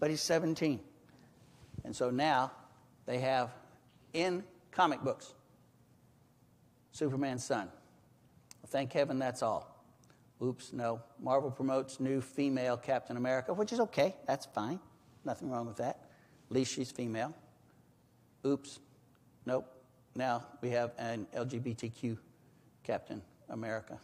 [0.00, 0.80] but he's 17.
[1.84, 2.50] And so now
[3.06, 3.50] they have
[4.12, 4.42] in
[4.72, 5.34] comic books
[6.90, 7.68] Superman's son.
[8.66, 9.68] Thank heaven that's all.
[10.42, 11.00] Oops, no.
[11.20, 14.16] Marvel promotes new female Captain America, which is okay.
[14.26, 14.80] That's fine.
[15.24, 16.00] Nothing wrong with that.
[16.50, 17.32] At least she's female.
[18.44, 18.80] Oops.
[19.46, 19.66] Nope.
[20.16, 22.18] Now we have an LGBTQ
[22.82, 23.98] Captain America.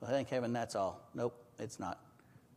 [0.00, 1.08] Well, thank heaven that's all.
[1.14, 2.00] Nope, it's not.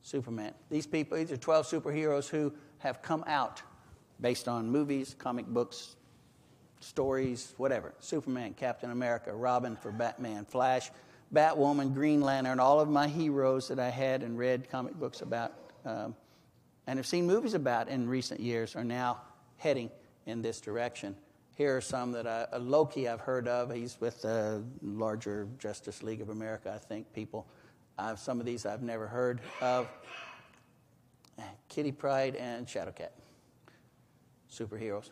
[0.05, 0.53] Superman.
[0.69, 3.63] These people, these are 12 superheroes who have come out
[4.21, 5.95] based on movies, comic books,
[6.79, 7.95] stories, whatever.
[8.01, 10.91] Superman, Captain America, Robin for Batman, Flash,
[11.33, 15.53] Batwoman, Green Lantern, all of my heroes that I had and read comic books about
[15.85, 16.15] um,
[16.85, 19.21] and have seen movies about in recent years are now
[19.57, 19.89] heading
[20.27, 21.15] in this direction.
[21.55, 23.73] Here are some that I, Loki I've heard of.
[23.73, 27.47] He's with the larger Justice League of America, I think, people.
[27.97, 29.87] Uh, some of these I've never heard of.
[31.69, 33.09] Kitty Pryde and Shadowcat.
[34.49, 35.09] Superheroes.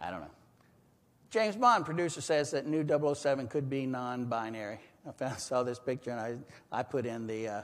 [0.00, 0.30] I don't know.
[1.30, 4.78] James Bond producer says that new 007 could be non binary.
[5.06, 6.36] I found, saw this picture and I,
[6.70, 7.62] I put in the, uh,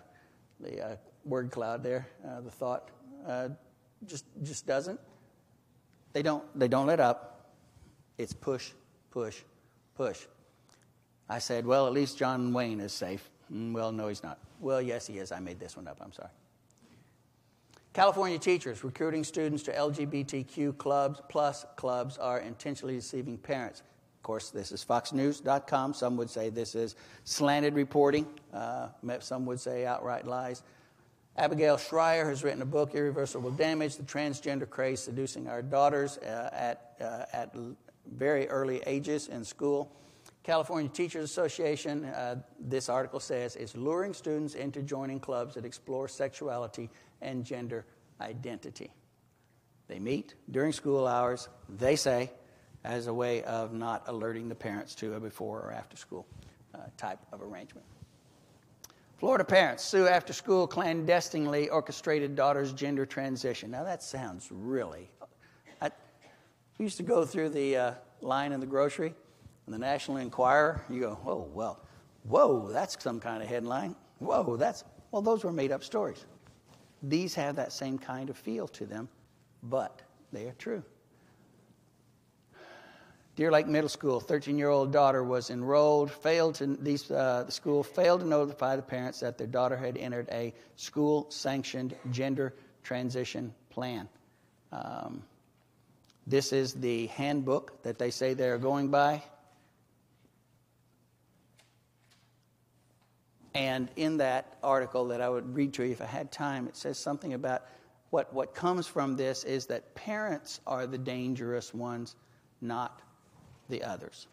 [0.58, 2.88] the uh, word cloud there, uh, the thought.
[3.24, 3.50] Uh,
[4.06, 4.98] just, just doesn't.
[6.12, 7.52] They don't, they don't let up.
[8.18, 8.72] It's push,
[9.10, 9.38] push,
[9.94, 10.26] push.
[11.28, 13.29] I said, well, at least John Wayne is safe.
[13.52, 14.38] Mm, well, no, he's not.
[14.60, 15.32] Well, yes, he is.
[15.32, 15.98] I made this one up.
[16.00, 16.30] I'm sorry.
[17.92, 23.82] California teachers recruiting students to LGBTQ clubs plus clubs are intentionally deceiving parents.
[24.20, 25.94] Of course, this is FoxNews.com.
[25.94, 26.94] Some would say this is
[27.24, 28.26] slanted reporting.
[28.54, 28.88] Uh,
[29.18, 30.62] some would say outright lies.
[31.36, 36.50] Abigail Shrier has written a book, Irreversible Damage The Transgender Craze Seducing Our Daughters uh,
[36.52, 37.56] at, uh, at
[38.12, 39.90] very early ages in school.
[40.42, 46.08] California Teachers Association, uh, this article says, is luring students into joining clubs that explore
[46.08, 46.88] sexuality
[47.20, 47.84] and gender
[48.20, 48.90] identity.
[49.88, 52.30] They meet during school hours, they say,
[52.84, 56.26] as a way of not alerting the parents to a before or after school
[56.74, 57.86] uh, type of arrangement.
[59.18, 63.70] Florida parents sue after school clandestinely orchestrated daughter's gender transition.
[63.70, 65.10] Now that sounds really.
[65.82, 65.90] I,
[66.78, 69.14] used to go through the uh, line in the grocery,
[69.70, 70.82] the National Enquirer.
[70.88, 71.80] You go, oh well,
[72.24, 73.96] whoa, that's some kind of headline.
[74.18, 76.24] Whoa, that's well, those were made up stories.
[77.02, 79.08] These have that same kind of feel to them,
[79.62, 80.02] but
[80.32, 80.82] they are true.
[83.36, 87.52] Deer Lake Middle School, 13 year old daughter was enrolled, failed to, these, uh, the
[87.52, 92.54] school failed to notify the parents that their daughter had entered a school sanctioned gender
[92.82, 94.08] transition plan.
[94.72, 95.22] Um,
[96.26, 99.22] This is the handbook that they say they're going by.
[103.54, 106.76] And in that article that I would read to you if I had time, it
[106.76, 107.64] says something about
[108.10, 112.16] what, what comes from this is that parents are the dangerous ones,
[112.60, 113.02] not
[113.68, 114.26] the others.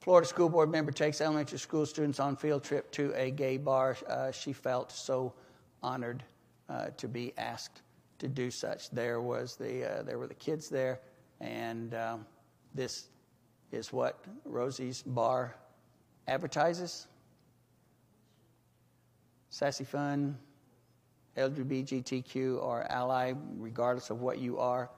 [0.00, 3.96] Florida School Board member takes elementary school students on field trip to a gay bar.
[4.08, 5.34] Uh, she felt so
[5.82, 6.22] honored
[6.68, 7.82] uh, to be asked
[8.18, 8.90] to do such.
[8.90, 11.00] There was the uh, there were the kids there,
[11.40, 12.26] and um,
[12.74, 13.08] this
[13.72, 15.54] is what Rosie's bar
[16.26, 17.06] advertises.
[19.50, 20.38] Sassy fun,
[21.36, 24.90] LGBTQ or ally, regardless of what you are,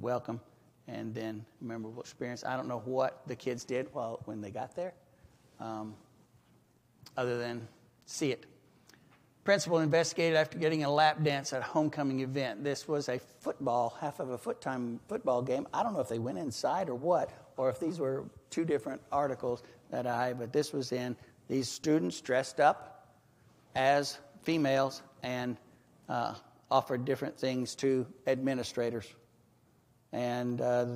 [0.00, 0.40] welcome
[0.88, 2.44] and then memorable experience.
[2.44, 4.94] I don't know what the kids did while when they got there,
[5.60, 5.94] um,
[7.16, 7.66] other than
[8.06, 8.46] see it.
[9.44, 12.62] Principal investigated after getting a lap dance at a homecoming event.
[12.62, 15.66] This was a football, half of a foot time football game.
[15.72, 19.00] I don't know if they went inside or what, or if these were two different
[19.12, 21.16] articles that I, but this was in
[21.48, 23.16] these students dressed up
[23.74, 25.56] as females and
[26.08, 26.34] uh,
[26.70, 29.06] offered different things to administrators.
[30.12, 30.86] And uh,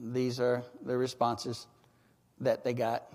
[0.00, 1.66] these are the responses
[2.40, 3.12] that they got.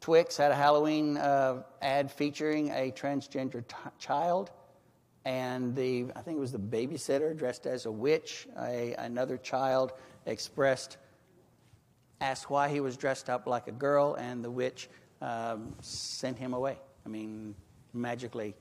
[0.00, 4.50] Twix had a Halloween uh, ad featuring a transgender t- child,
[5.24, 8.46] and the I think it was the babysitter dressed as a witch.
[8.60, 9.92] A, another child
[10.26, 10.98] expressed,
[12.20, 14.88] asked why he was dressed up like a girl, and the witch
[15.20, 16.78] um, sent him away.
[17.04, 17.54] I mean,
[17.92, 18.54] magically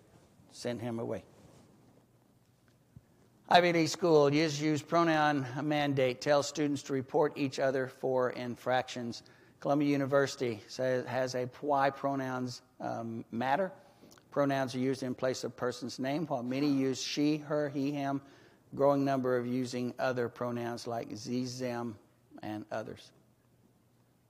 [0.51, 1.23] sent him away.
[3.47, 9.21] Ivy League School use pronoun mandate tells students to report each other for infractions.
[9.59, 13.71] Columbia University says, has a why pronouns um, matter.
[14.31, 18.19] Pronouns are used in place of person's name, while many use she, her, he, him.
[18.73, 21.95] Growing number of using other pronouns like ze, them,
[22.41, 23.11] and others.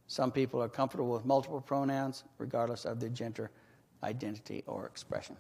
[0.07, 3.51] Some people are comfortable with multiple pronouns, regardless of their gender
[4.03, 5.35] identity or expression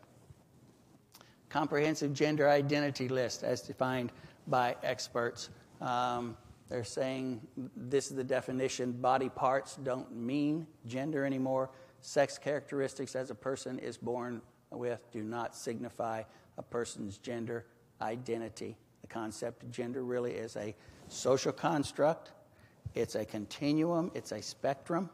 [1.55, 4.11] comprehensive gender identity list as defined
[4.47, 5.49] by experts.
[5.79, 6.35] Um,
[6.67, 7.39] they're saying
[7.77, 11.69] this is the definition body parts don't mean gender anymore.
[12.01, 16.23] Sex characteristics as a person is born with do not signify
[16.57, 17.65] a person's gender
[18.01, 18.75] identity.
[18.99, 20.75] The concept of gender really is a
[21.07, 22.33] social construct,
[22.95, 25.09] it's a continuum, it's a spectrum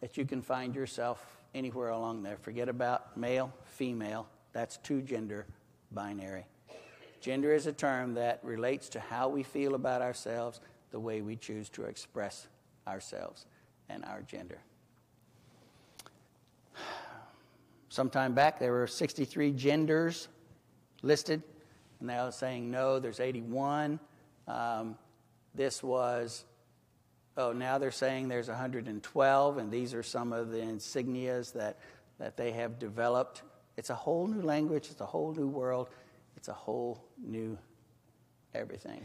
[0.00, 2.36] that you can find yourself anywhere along there.
[2.36, 4.28] Forget about male, female.
[4.52, 5.46] That's two gender
[5.90, 6.46] binary.
[7.20, 10.60] Gender is a term that relates to how we feel about ourselves,
[10.92, 12.46] the way we choose to express
[12.86, 13.46] ourselves
[13.88, 14.58] and our gender.
[17.88, 20.28] Sometime back, there were 63 genders
[21.02, 21.42] listed.
[21.98, 23.98] And now saying no, there's 81.
[24.46, 24.96] Um,
[25.54, 26.44] this was
[27.36, 31.78] oh, now they're saying there's 112, and these are some of the insignias that,
[32.18, 33.42] that they have developed.
[33.76, 35.88] It's a whole new language, it's a whole new world,
[36.36, 37.58] it's a whole new
[38.54, 39.02] everything.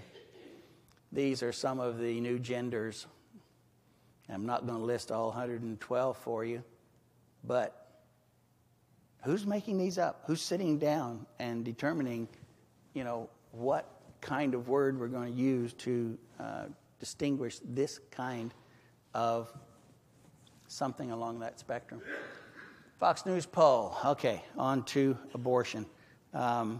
[1.11, 3.05] These are some of the new genders.
[4.29, 6.63] I'm not going to list all 112 for you,
[7.43, 8.05] but
[9.23, 10.23] who's making these up?
[10.25, 12.29] Who's sitting down and determining,
[12.93, 16.65] you know, what kind of word we're going to use to uh,
[16.99, 18.53] distinguish this kind
[19.13, 19.51] of
[20.67, 22.01] something along that spectrum.
[22.99, 23.97] Fox News poll.
[24.05, 25.85] Okay, on to abortion.
[26.33, 26.79] Um,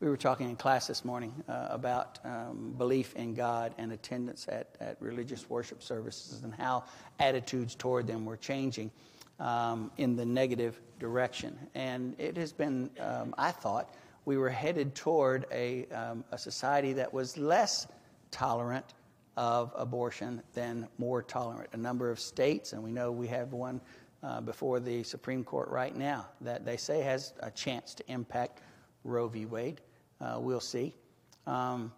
[0.00, 4.46] we were talking in class this morning uh, about um, belief in God and attendance
[4.48, 6.84] at, at religious worship services and how
[7.18, 8.92] attitudes toward them were changing
[9.40, 11.58] um, in the negative direction.
[11.74, 13.92] And it has been, um, I thought,
[14.28, 17.86] we were headed toward a, um, a society that was less
[18.30, 18.84] tolerant
[19.38, 21.70] of abortion than more tolerant.
[21.72, 23.80] A number of states, and we know we have one
[24.22, 28.60] uh, before the Supreme Court right now that they say has a chance to impact
[29.02, 29.46] Roe v.
[29.46, 29.80] Wade.
[30.20, 30.94] Uh, we'll see.
[31.46, 31.90] Um,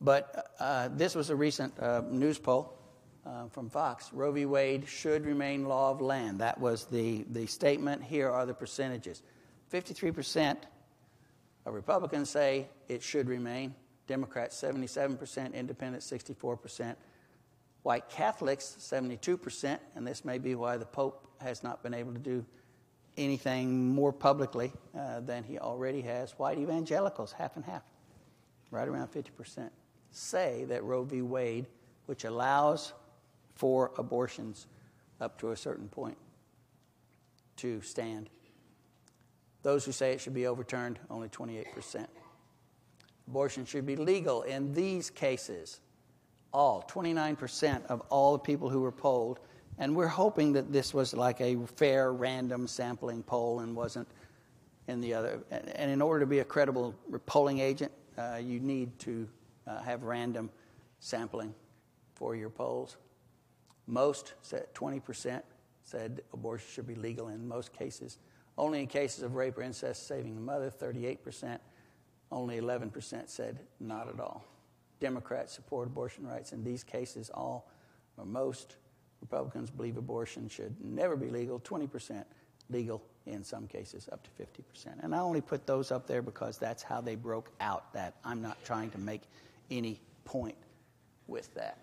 [0.00, 2.76] but uh, this was a recent uh, news poll
[3.24, 4.12] uh, from Fox.
[4.12, 4.44] Roe v.
[4.44, 6.40] Wade should remain law of land.
[6.40, 8.02] That was the, the statement.
[8.02, 9.22] Here are the percentages
[9.72, 10.73] 53% of
[11.72, 13.74] Republicans say it should remain.
[14.06, 16.94] Democrats 77%, Independents 64%,
[17.82, 22.18] white Catholics 72%, and this may be why the Pope has not been able to
[22.18, 22.44] do
[23.16, 26.32] anything more publicly uh, than he already has.
[26.32, 27.82] White evangelicals, half and half,
[28.70, 29.70] right around 50%,
[30.10, 31.22] say that Roe v.
[31.22, 31.66] Wade,
[32.06, 32.92] which allows
[33.54, 34.66] for abortions
[35.20, 36.18] up to a certain point
[37.56, 38.28] to stand.
[39.64, 42.06] Those who say it should be overturned, only 28%.
[43.26, 45.80] Abortion should be legal in these cases.
[46.52, 49.40] All, 29% of all the people who were polled.
[49.78, 54.06] And we're hoping that this was like a fair, random sampling poll and wasn't
[54.86, 55.40] in the other.
[55.50, 56.94] And in order to be a credible
[57.24, 59.26] polling agent, uh, you need to
[59.66, 60.50] uh, have random
[61.00, 61.54] sampling
[62.14, 62.98] for your polls.
[63.86, 64.34] Most
[64.74, 65.40] 20%
[65.84, 68.18] said abortion should be legal in most cases.
[68.56, 71.58] Only in cases of rape or incest, saving the mother, 38%.
[72.30, 74.44] Only 11% said not at all.
[75.00, 77.30] Democrats support abortion rights in these cases.
[77.30, 77.68] All
[78.16, 78.76] or most
[79.20, 82.24] Republicans believe abortion should never be legal, 20%
[82.70, 85.02] legal in some cases, up to 50%.
[85.02, 88.14] And I only put those up there because that's how they broke out that.
[88.24, 89.22] I'm not trying to make
[89.70, 90.56] any point
[91.26, 91.78] with that.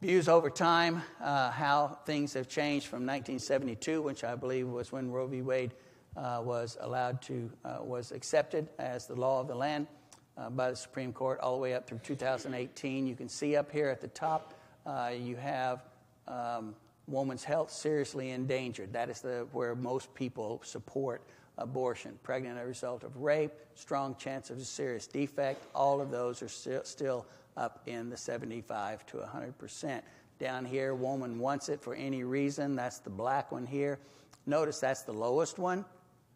[0.00, 5.10] Views over time, uh, how things have changed from 1972, which I believe was when
[5.10, 5.42] Roe v.
[5.42, 5.72] Wade
[6.16, 9.88] uh, was allowed to, uh, was accepted as the law of the land
[10.36, 13.08] uh, by the Supreme Court, all the way up through 2018.
[13.08, 14.54] You can see up here at the top,
[14.86, 15.82] uh, you have
[16.28, 16.76] um,
[17.08, 18.92] woman's health seriously endangered.
[18.92, 21.22] That is the, where most people support
[21.58, 22.16] abortion.
[22.22, 26.40] Pregnant as a result of rape, strong chance of a serious defect, all of those
[26.40, 27.26] are still, still
[27.58, 30.00] up in the 75 to 100%.
[30.38, 32.76] Down here, woman wants it for any reason.
[32.76, 33.98] That's the black one here.
[34.46, 35.84] Notice that's the lowest one,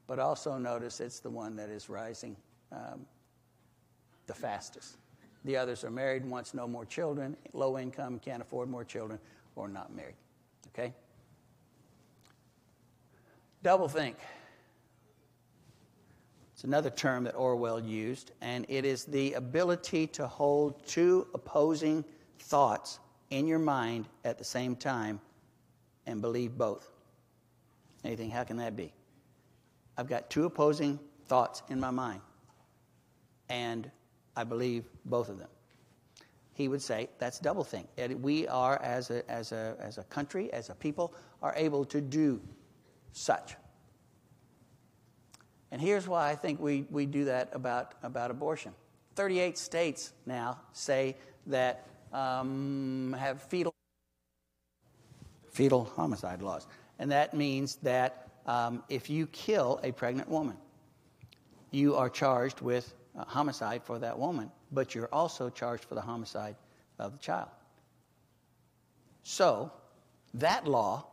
[0.06, 2.36] but also notice it's the one that is rising
[2.72, 3.06] um,
[4.26, 4.96] the fastest.
[5.44, 9.18] The others are married, wants no more children, low income, can't afford more children,
[9.56, 10.16] or not married.
[10.68, 10.92] Okay?
[13.62, 14.16] Double think.
[16.62, 22.04] It's another term that Orwell used, and it is the ability to hold two opposing
[22.38, 23.00] thoughts
[23.30, 25.20] in your mind at the same time
[26.06, 26.88] and believe both.
[28.04, 28.92] Anything, how can that be?
[29.98, 32.20] I've got two opposing thoughts in my mind,
[33.48, 33.90] and
[34.36, 35.50] I believe both of them.
[36.54, 37.88] He would say that's double think.
[38.20, 42.00] We are, as a, as, a, as a country, as a people, are able to
[42.00, 42.40] do
[43.10, 43.56] such.
[45.72, 48.72] And here's why I think we, we do that about, about abortion.
[49.16, 51.16] 38 states now say
[51.46, 53.74] that um, have fetal,
[55.50, 56.66] fetal homicide laws.
[56.98, 60.58] And that means that um, if you kill a pregnant woman,
[61.70, 66.56] you are charged with homicide for that woman, but you're also charged for the homicide
[66.98, 67.48] of the child.
[69.22, 69.72] So,
[70.34, 71.06] that law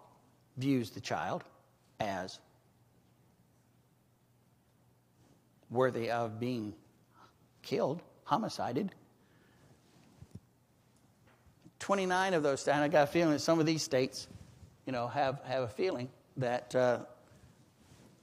[0.58, 1.46] views the child
[2.02, 2.40] as
[5.70, 6.74] worthy of being
[7.62, 8.94] killed, homicided.
[11.80, 14.28] 29 of those, and I got a feeling that some of these states,
[14.86, 17.00] you know, have, have a feeling that uh,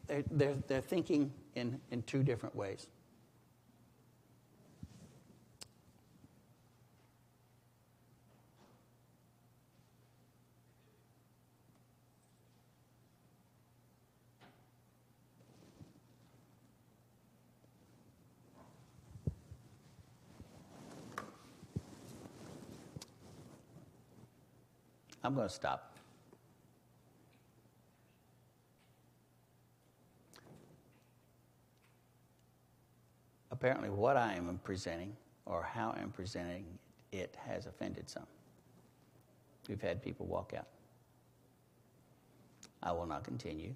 [0.07, 2.87] they're, they're, they're thinking in, in two different ways.
[25.27, 25.97] I'm going to stop.
[33.51, 36.65] Apparently, what I am presenting or how I'm presenting
[37.11, 38.27] it has offended some.
[39.69, 40.69] We've had people walk out.
[42.81, 43.75] I will not continue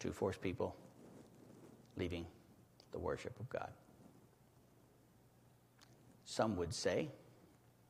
[0.00, 0.76] to force people
[1.96, 2.26] leaving
[2.92, 3.70] the worship of God.
[6.26, 7.08] Some would say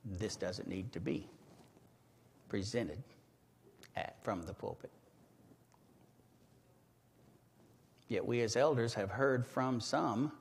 [0.05, 1.28] this doesn't need to be
[2.48, 3.03] presented
[3.96, 4.90] at, from the pulpit.
[8.09, 10.32] Yet we as elders have heard from some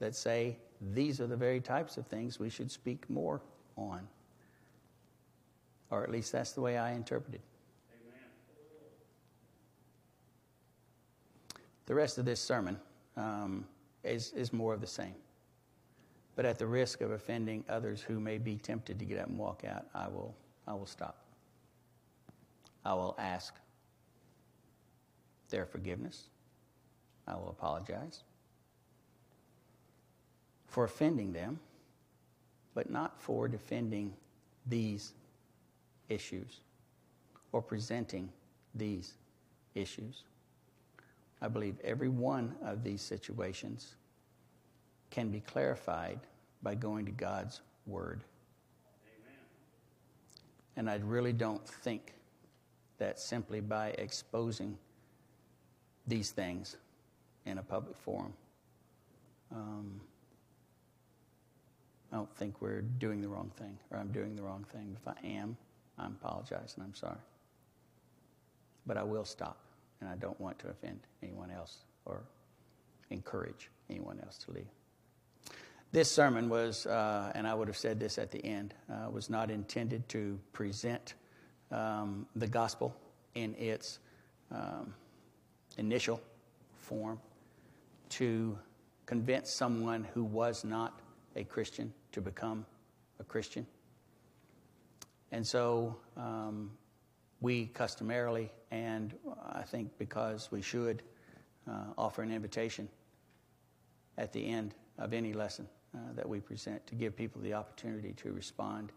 [0.00, 0.56] that say
[0.92, 3.40] these are the very types of things we should speak more
[3.76, 4.08] on.
[5.90, 7.40] Or at least that's the way I interpret it.
[7.92, 8.24] Amen.
[11.86, 12.78] The rest of this sermon
[13.16, 13.66] um,
[14.02, 15.14] is, is more of the same.
[16.34, 19.38] But at the risk of offending others who may be tempted to get up and
[19.38, 20.34] walk out, I will,
[20.66, 21.18] I will stop.
[22.84, 23.54] I will ask
[25.50, 26.28] their forgiveness.
[27.28, 28.24] I will apologize
[30.72, 31.60] for offending them,
[32.74, 34.14] but not for defending
[34.66, 35.12] these
[36.08, 36.60] issues
[37.52, 38.30] or presenting
[38.74, 39.12] these
[39.74, 40.22] issues.
[41.42, 43.96] I believe every one of these situations
[45.12, 46.18] can be clarified
[46.62, 48.24] by going to God's Word.
[49.04, 49.36] Amen.
[50.76, 52.14] And I really don't think
[52.98, 54.78] that simply by exposing
[56.06, 56.76] these things
[57.44, 58.32] in a public forum,
[59.54, 60.00] um,
[62.10, 64.96] I don't think we're doing the wrong thing, or I'm doing the wrong thing.
[65.00, 65.56] If I am,
[65.98, 67.20] I apologize and I'm sorry.
[68.86, 69.58] But I will stop,
[70.00, 72.22] and I don't want to offend anyone else or
[73.10, 74.68] encourage anyone else to leave.
[75.92, 79.28] This sermon was, uh, and I would have said this at the end, uh, was
[79.28, 81.12] not intended to present
[81.70, 82.96] um, the gospel
[83.34, 83.98] in its
[84.50, 84.94] um,
[85.76, 86.18] initial
[86.78, 87.20] form,
[88.08, 88.58] to
[89.04, 90.98] convince someone who was not
[91.36, 92.64] a Christian to become
[93.20, 93.66] a Christian.
[95.30, 96.70] And so um,
[97.42, 99.12] we customarily, and
[99.52, 101.02] I think because we should,
[101.70, 102.88] uh, offer an invitation
[104.16, 108.12] at the end of any lesson uh, that we present to give people the opportunity
[108.16, 108.92] to respond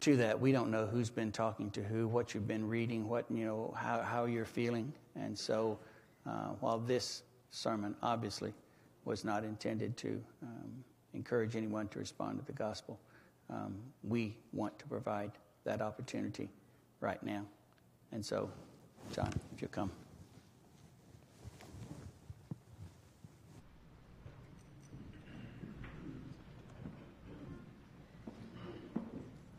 [0.00, 0.38] to that.
[0.40, 3.74] We don't know who's been talking to who, what you've been reading, what you know,
[3.76, 5.78] how, how you're feeling, and so
[6.26, 8.52] uh, while this sermon obviously
[9.04, 10.84] was not intended to um,
[11.14, 12.98] encourage anyone to respond to the gospel,
[13.50, 15.32] um, we want to provide
[15.64, 16.48] that opportunity
[17.00, 17.44] right now,
[18.12, 18.50] and so,
[19.12, 19.90] John, if you'll come.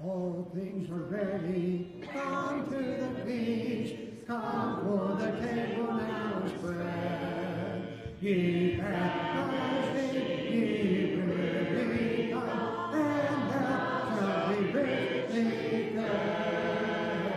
[0.08, 3.94] All things are ready, come to the feast,
[4.26, 7.88] come for the table now is spread.
[8.22, 10.08] Ye thirsty,
[10.50, 13.88] ye really come, and thou
[14.18, 15.48] shalt be richly
[15.94, 17.28] fed.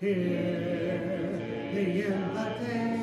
[0.00, 1.28] Hear
[1.74, 2.95] the invitation,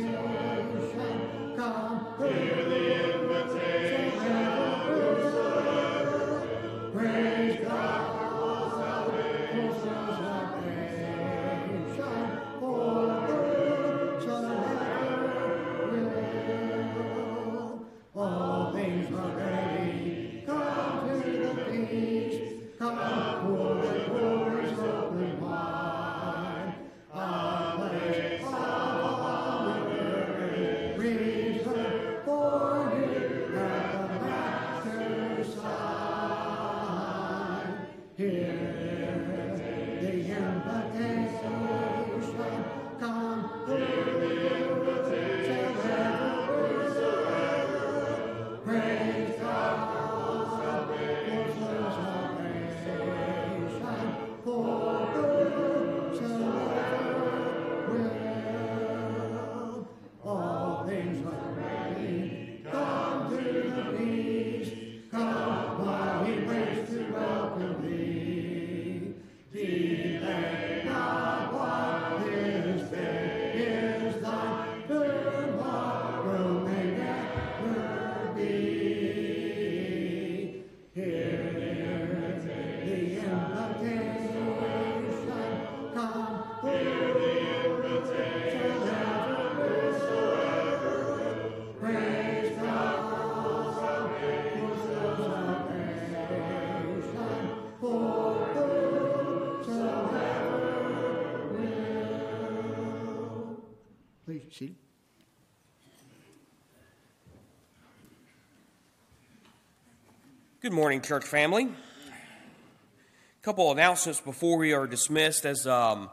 [110.73, 111.65] Good morning, church family.
[111.65, 115.45] A couple announcements before we are dismissed.
[115.45, 116.09] As um,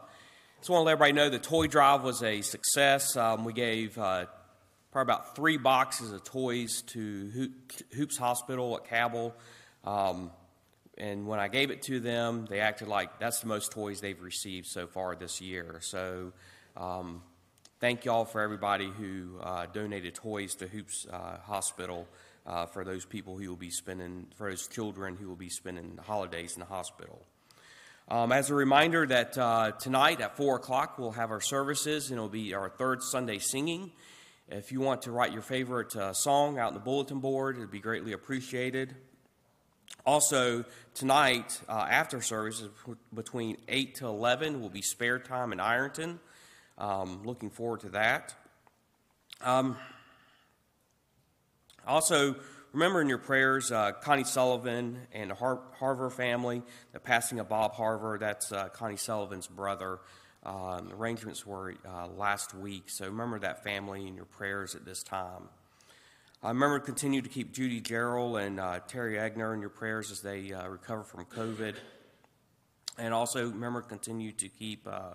[0.59, 3.17] just want to let everybody know, the toy drive was a success.
[3.17, 4.27] Um, we gave uh,
[4.91, 7.49] probably about three boxes of toys to
[7.95, 9.33] Hoops Hospital at Cabell.
[9.83, 10.29] Um,
[10.95, 14.21] and when I gave it to them, they acted like that's the most toys they've
[14.21, 15.79] received so far this year.
[15.81, 16.33] So,
[16.77, 17.23] um,
[17.79, 22.07] thank y'all for everybody who uh, donated toys to Hoops uh, Hospital
[22.45, 25.95] uh, for those people who will be spending, for those children who will be spending
[25.95, 27.25] the holidays in the hospital.
[28.07, 32.17] Um, as a reminder that uh, tonight at 4 o'clock we'll have our services and
[32.17, 33.91] it'll be our third Sunday singing.
[34.49, 37.71] If you want to write your favorite uh, song out in the bulletin board, it'd
[37.71, 38.95] be greatly appreciated.
[40.05, 42.69] Also, tonight uh, after services
[43.13, 46.19] between 8 to 11 will be spare time in Ironton.
[46.77, 48.33] Um, looking forward to that.
[49.41, 49.77] Um,
[51.87, 52.35] also,
[52.73, 56.61] remember in your prayers uh, Connie Sullivan and the Har- Harver family,
[56.93, 58.17] the passing of Bob Harver.
[58.19, 59.99] That's uh, Connie Sullivan's brother.
[60.43, 65.03] Um, arrangements were uh, last week, so remember that family in your prayers at this
[65.03, 65.49] time.
[66.43, 70.21] Uh, remember continue to keep Judy Gerald and uh, Terry Egner in your prayers as
[70.21, 71.75] they uh, recover from COVID.
[72.97, 75.13] And also remember continue to keep uh,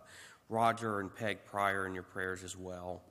[0.49, 3.03] Roger and Peg Pryor in your prayers as well.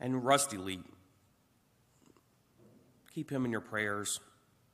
[0.00, 0.80] And Rusty Lee,
[3.14, 4.20] keep him in your prayers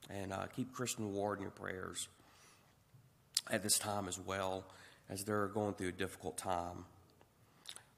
[0.09, 2.07] and uh, keep Christian Ward in your prayers
[3.49, 4.63] at this time as well
[5.09, 6.85] as they're going through a difficult time.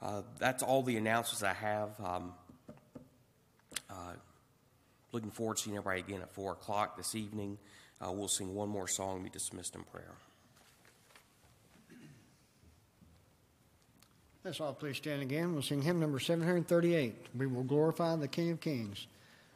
[0.01, 1.89] Uh, that's all the announcements I have.
[2.03, 2.33] Um,
[3.89, 4.13] uh,
[5.11, 7.57] looking forward to seeing everybody again at 4 o'clock this evening.
[8.01, 10.15] Uh, we'll sing one more song and be dismissed in prayer.
[14.49, 15.53] Let's all please stand again.
[15.53, 17.27] We'll sing hymn number 738.
[17.37, 19.05] We will glorify the King of Kings.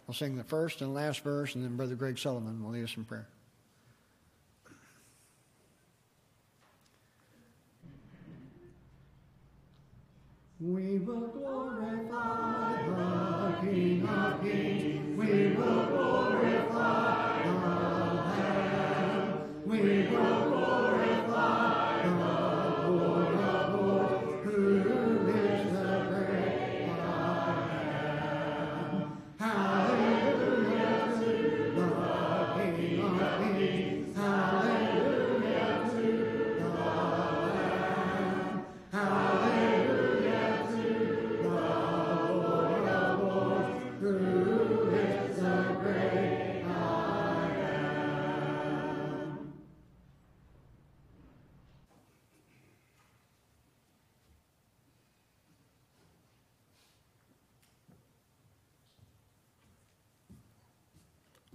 [0.05, 2.95] We'll sing the first and last verse, and then Brother Greg Sullivan will lead us
[2.95, 3.27] in prayer.
[10.59, 12.62] We will glorify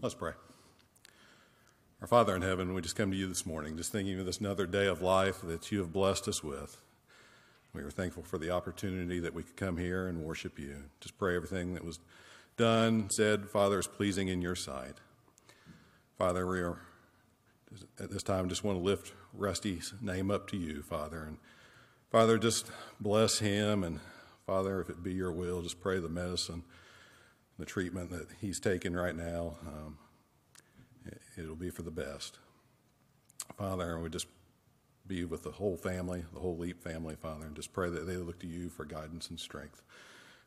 [0.09, 0.33] Let's pray.
[2.01, 4.39] Our Father in heaven, we just come to you this morning, just thinking of this
[4.41, 6.81] another day of life that you have blessed us with.
[7.75, 10.85] We are thankful for the opportunity that we could come here and worship you.
[11.03, 11.99] Just pray everything that was
[12.57, 14.95] done, said, Father, is pleasing in your sight.
[16.17, 16.79] Father, we are
[18.01, 21.23] at this time just want to lift Rusty's name up to you, Father.
[21.25, 21.37] And
[22.11, 23.85] Father, just bless him.
[23.85, 24.01] And
[24.47, 26.63] Father, if it be your will, just pray the medicine
[27.59, 29.99] the treatment that he's taking right now, um,
[31.05, 32.39] it- it'll be for the best.
[33.57, 34.27] Father, I would just
[35.07, 38.17] be with the whole family, the whole Leap family, Father, and just pray that they
[38.17, 39.83] look to you for guidance and strength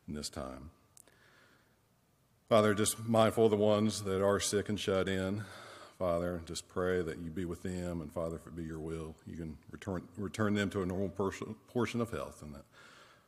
[0.07, 0.69] in this time.
[2.47, 5.43] Father, just mindful of the ones that are sick and shut in.
[5.97, 9.15] Father, just pray that you be with them, and Father, if it be your will,
[9.25, 12.65] you can return, return them to a normal portion of health, and that,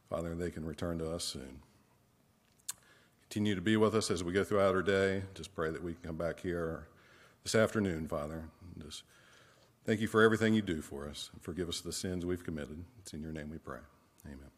[0.09, 1.61] Father, they can return to us soon.
[3.33, 5.23] Continue to be with us as we go throughout our day.
[5.33, 6.85] Just pray that we can come back here
[7.41, 8.43] this afternoon, Father.
[8.77, 9.01] Just
[9.87, 11.31] thank you for everything you do for us.
[11.41, 12.85] Forgive us the sins we've committed.
[12.99, 13.79] It's in your name we pray.
[14.27, 14.52] Amen.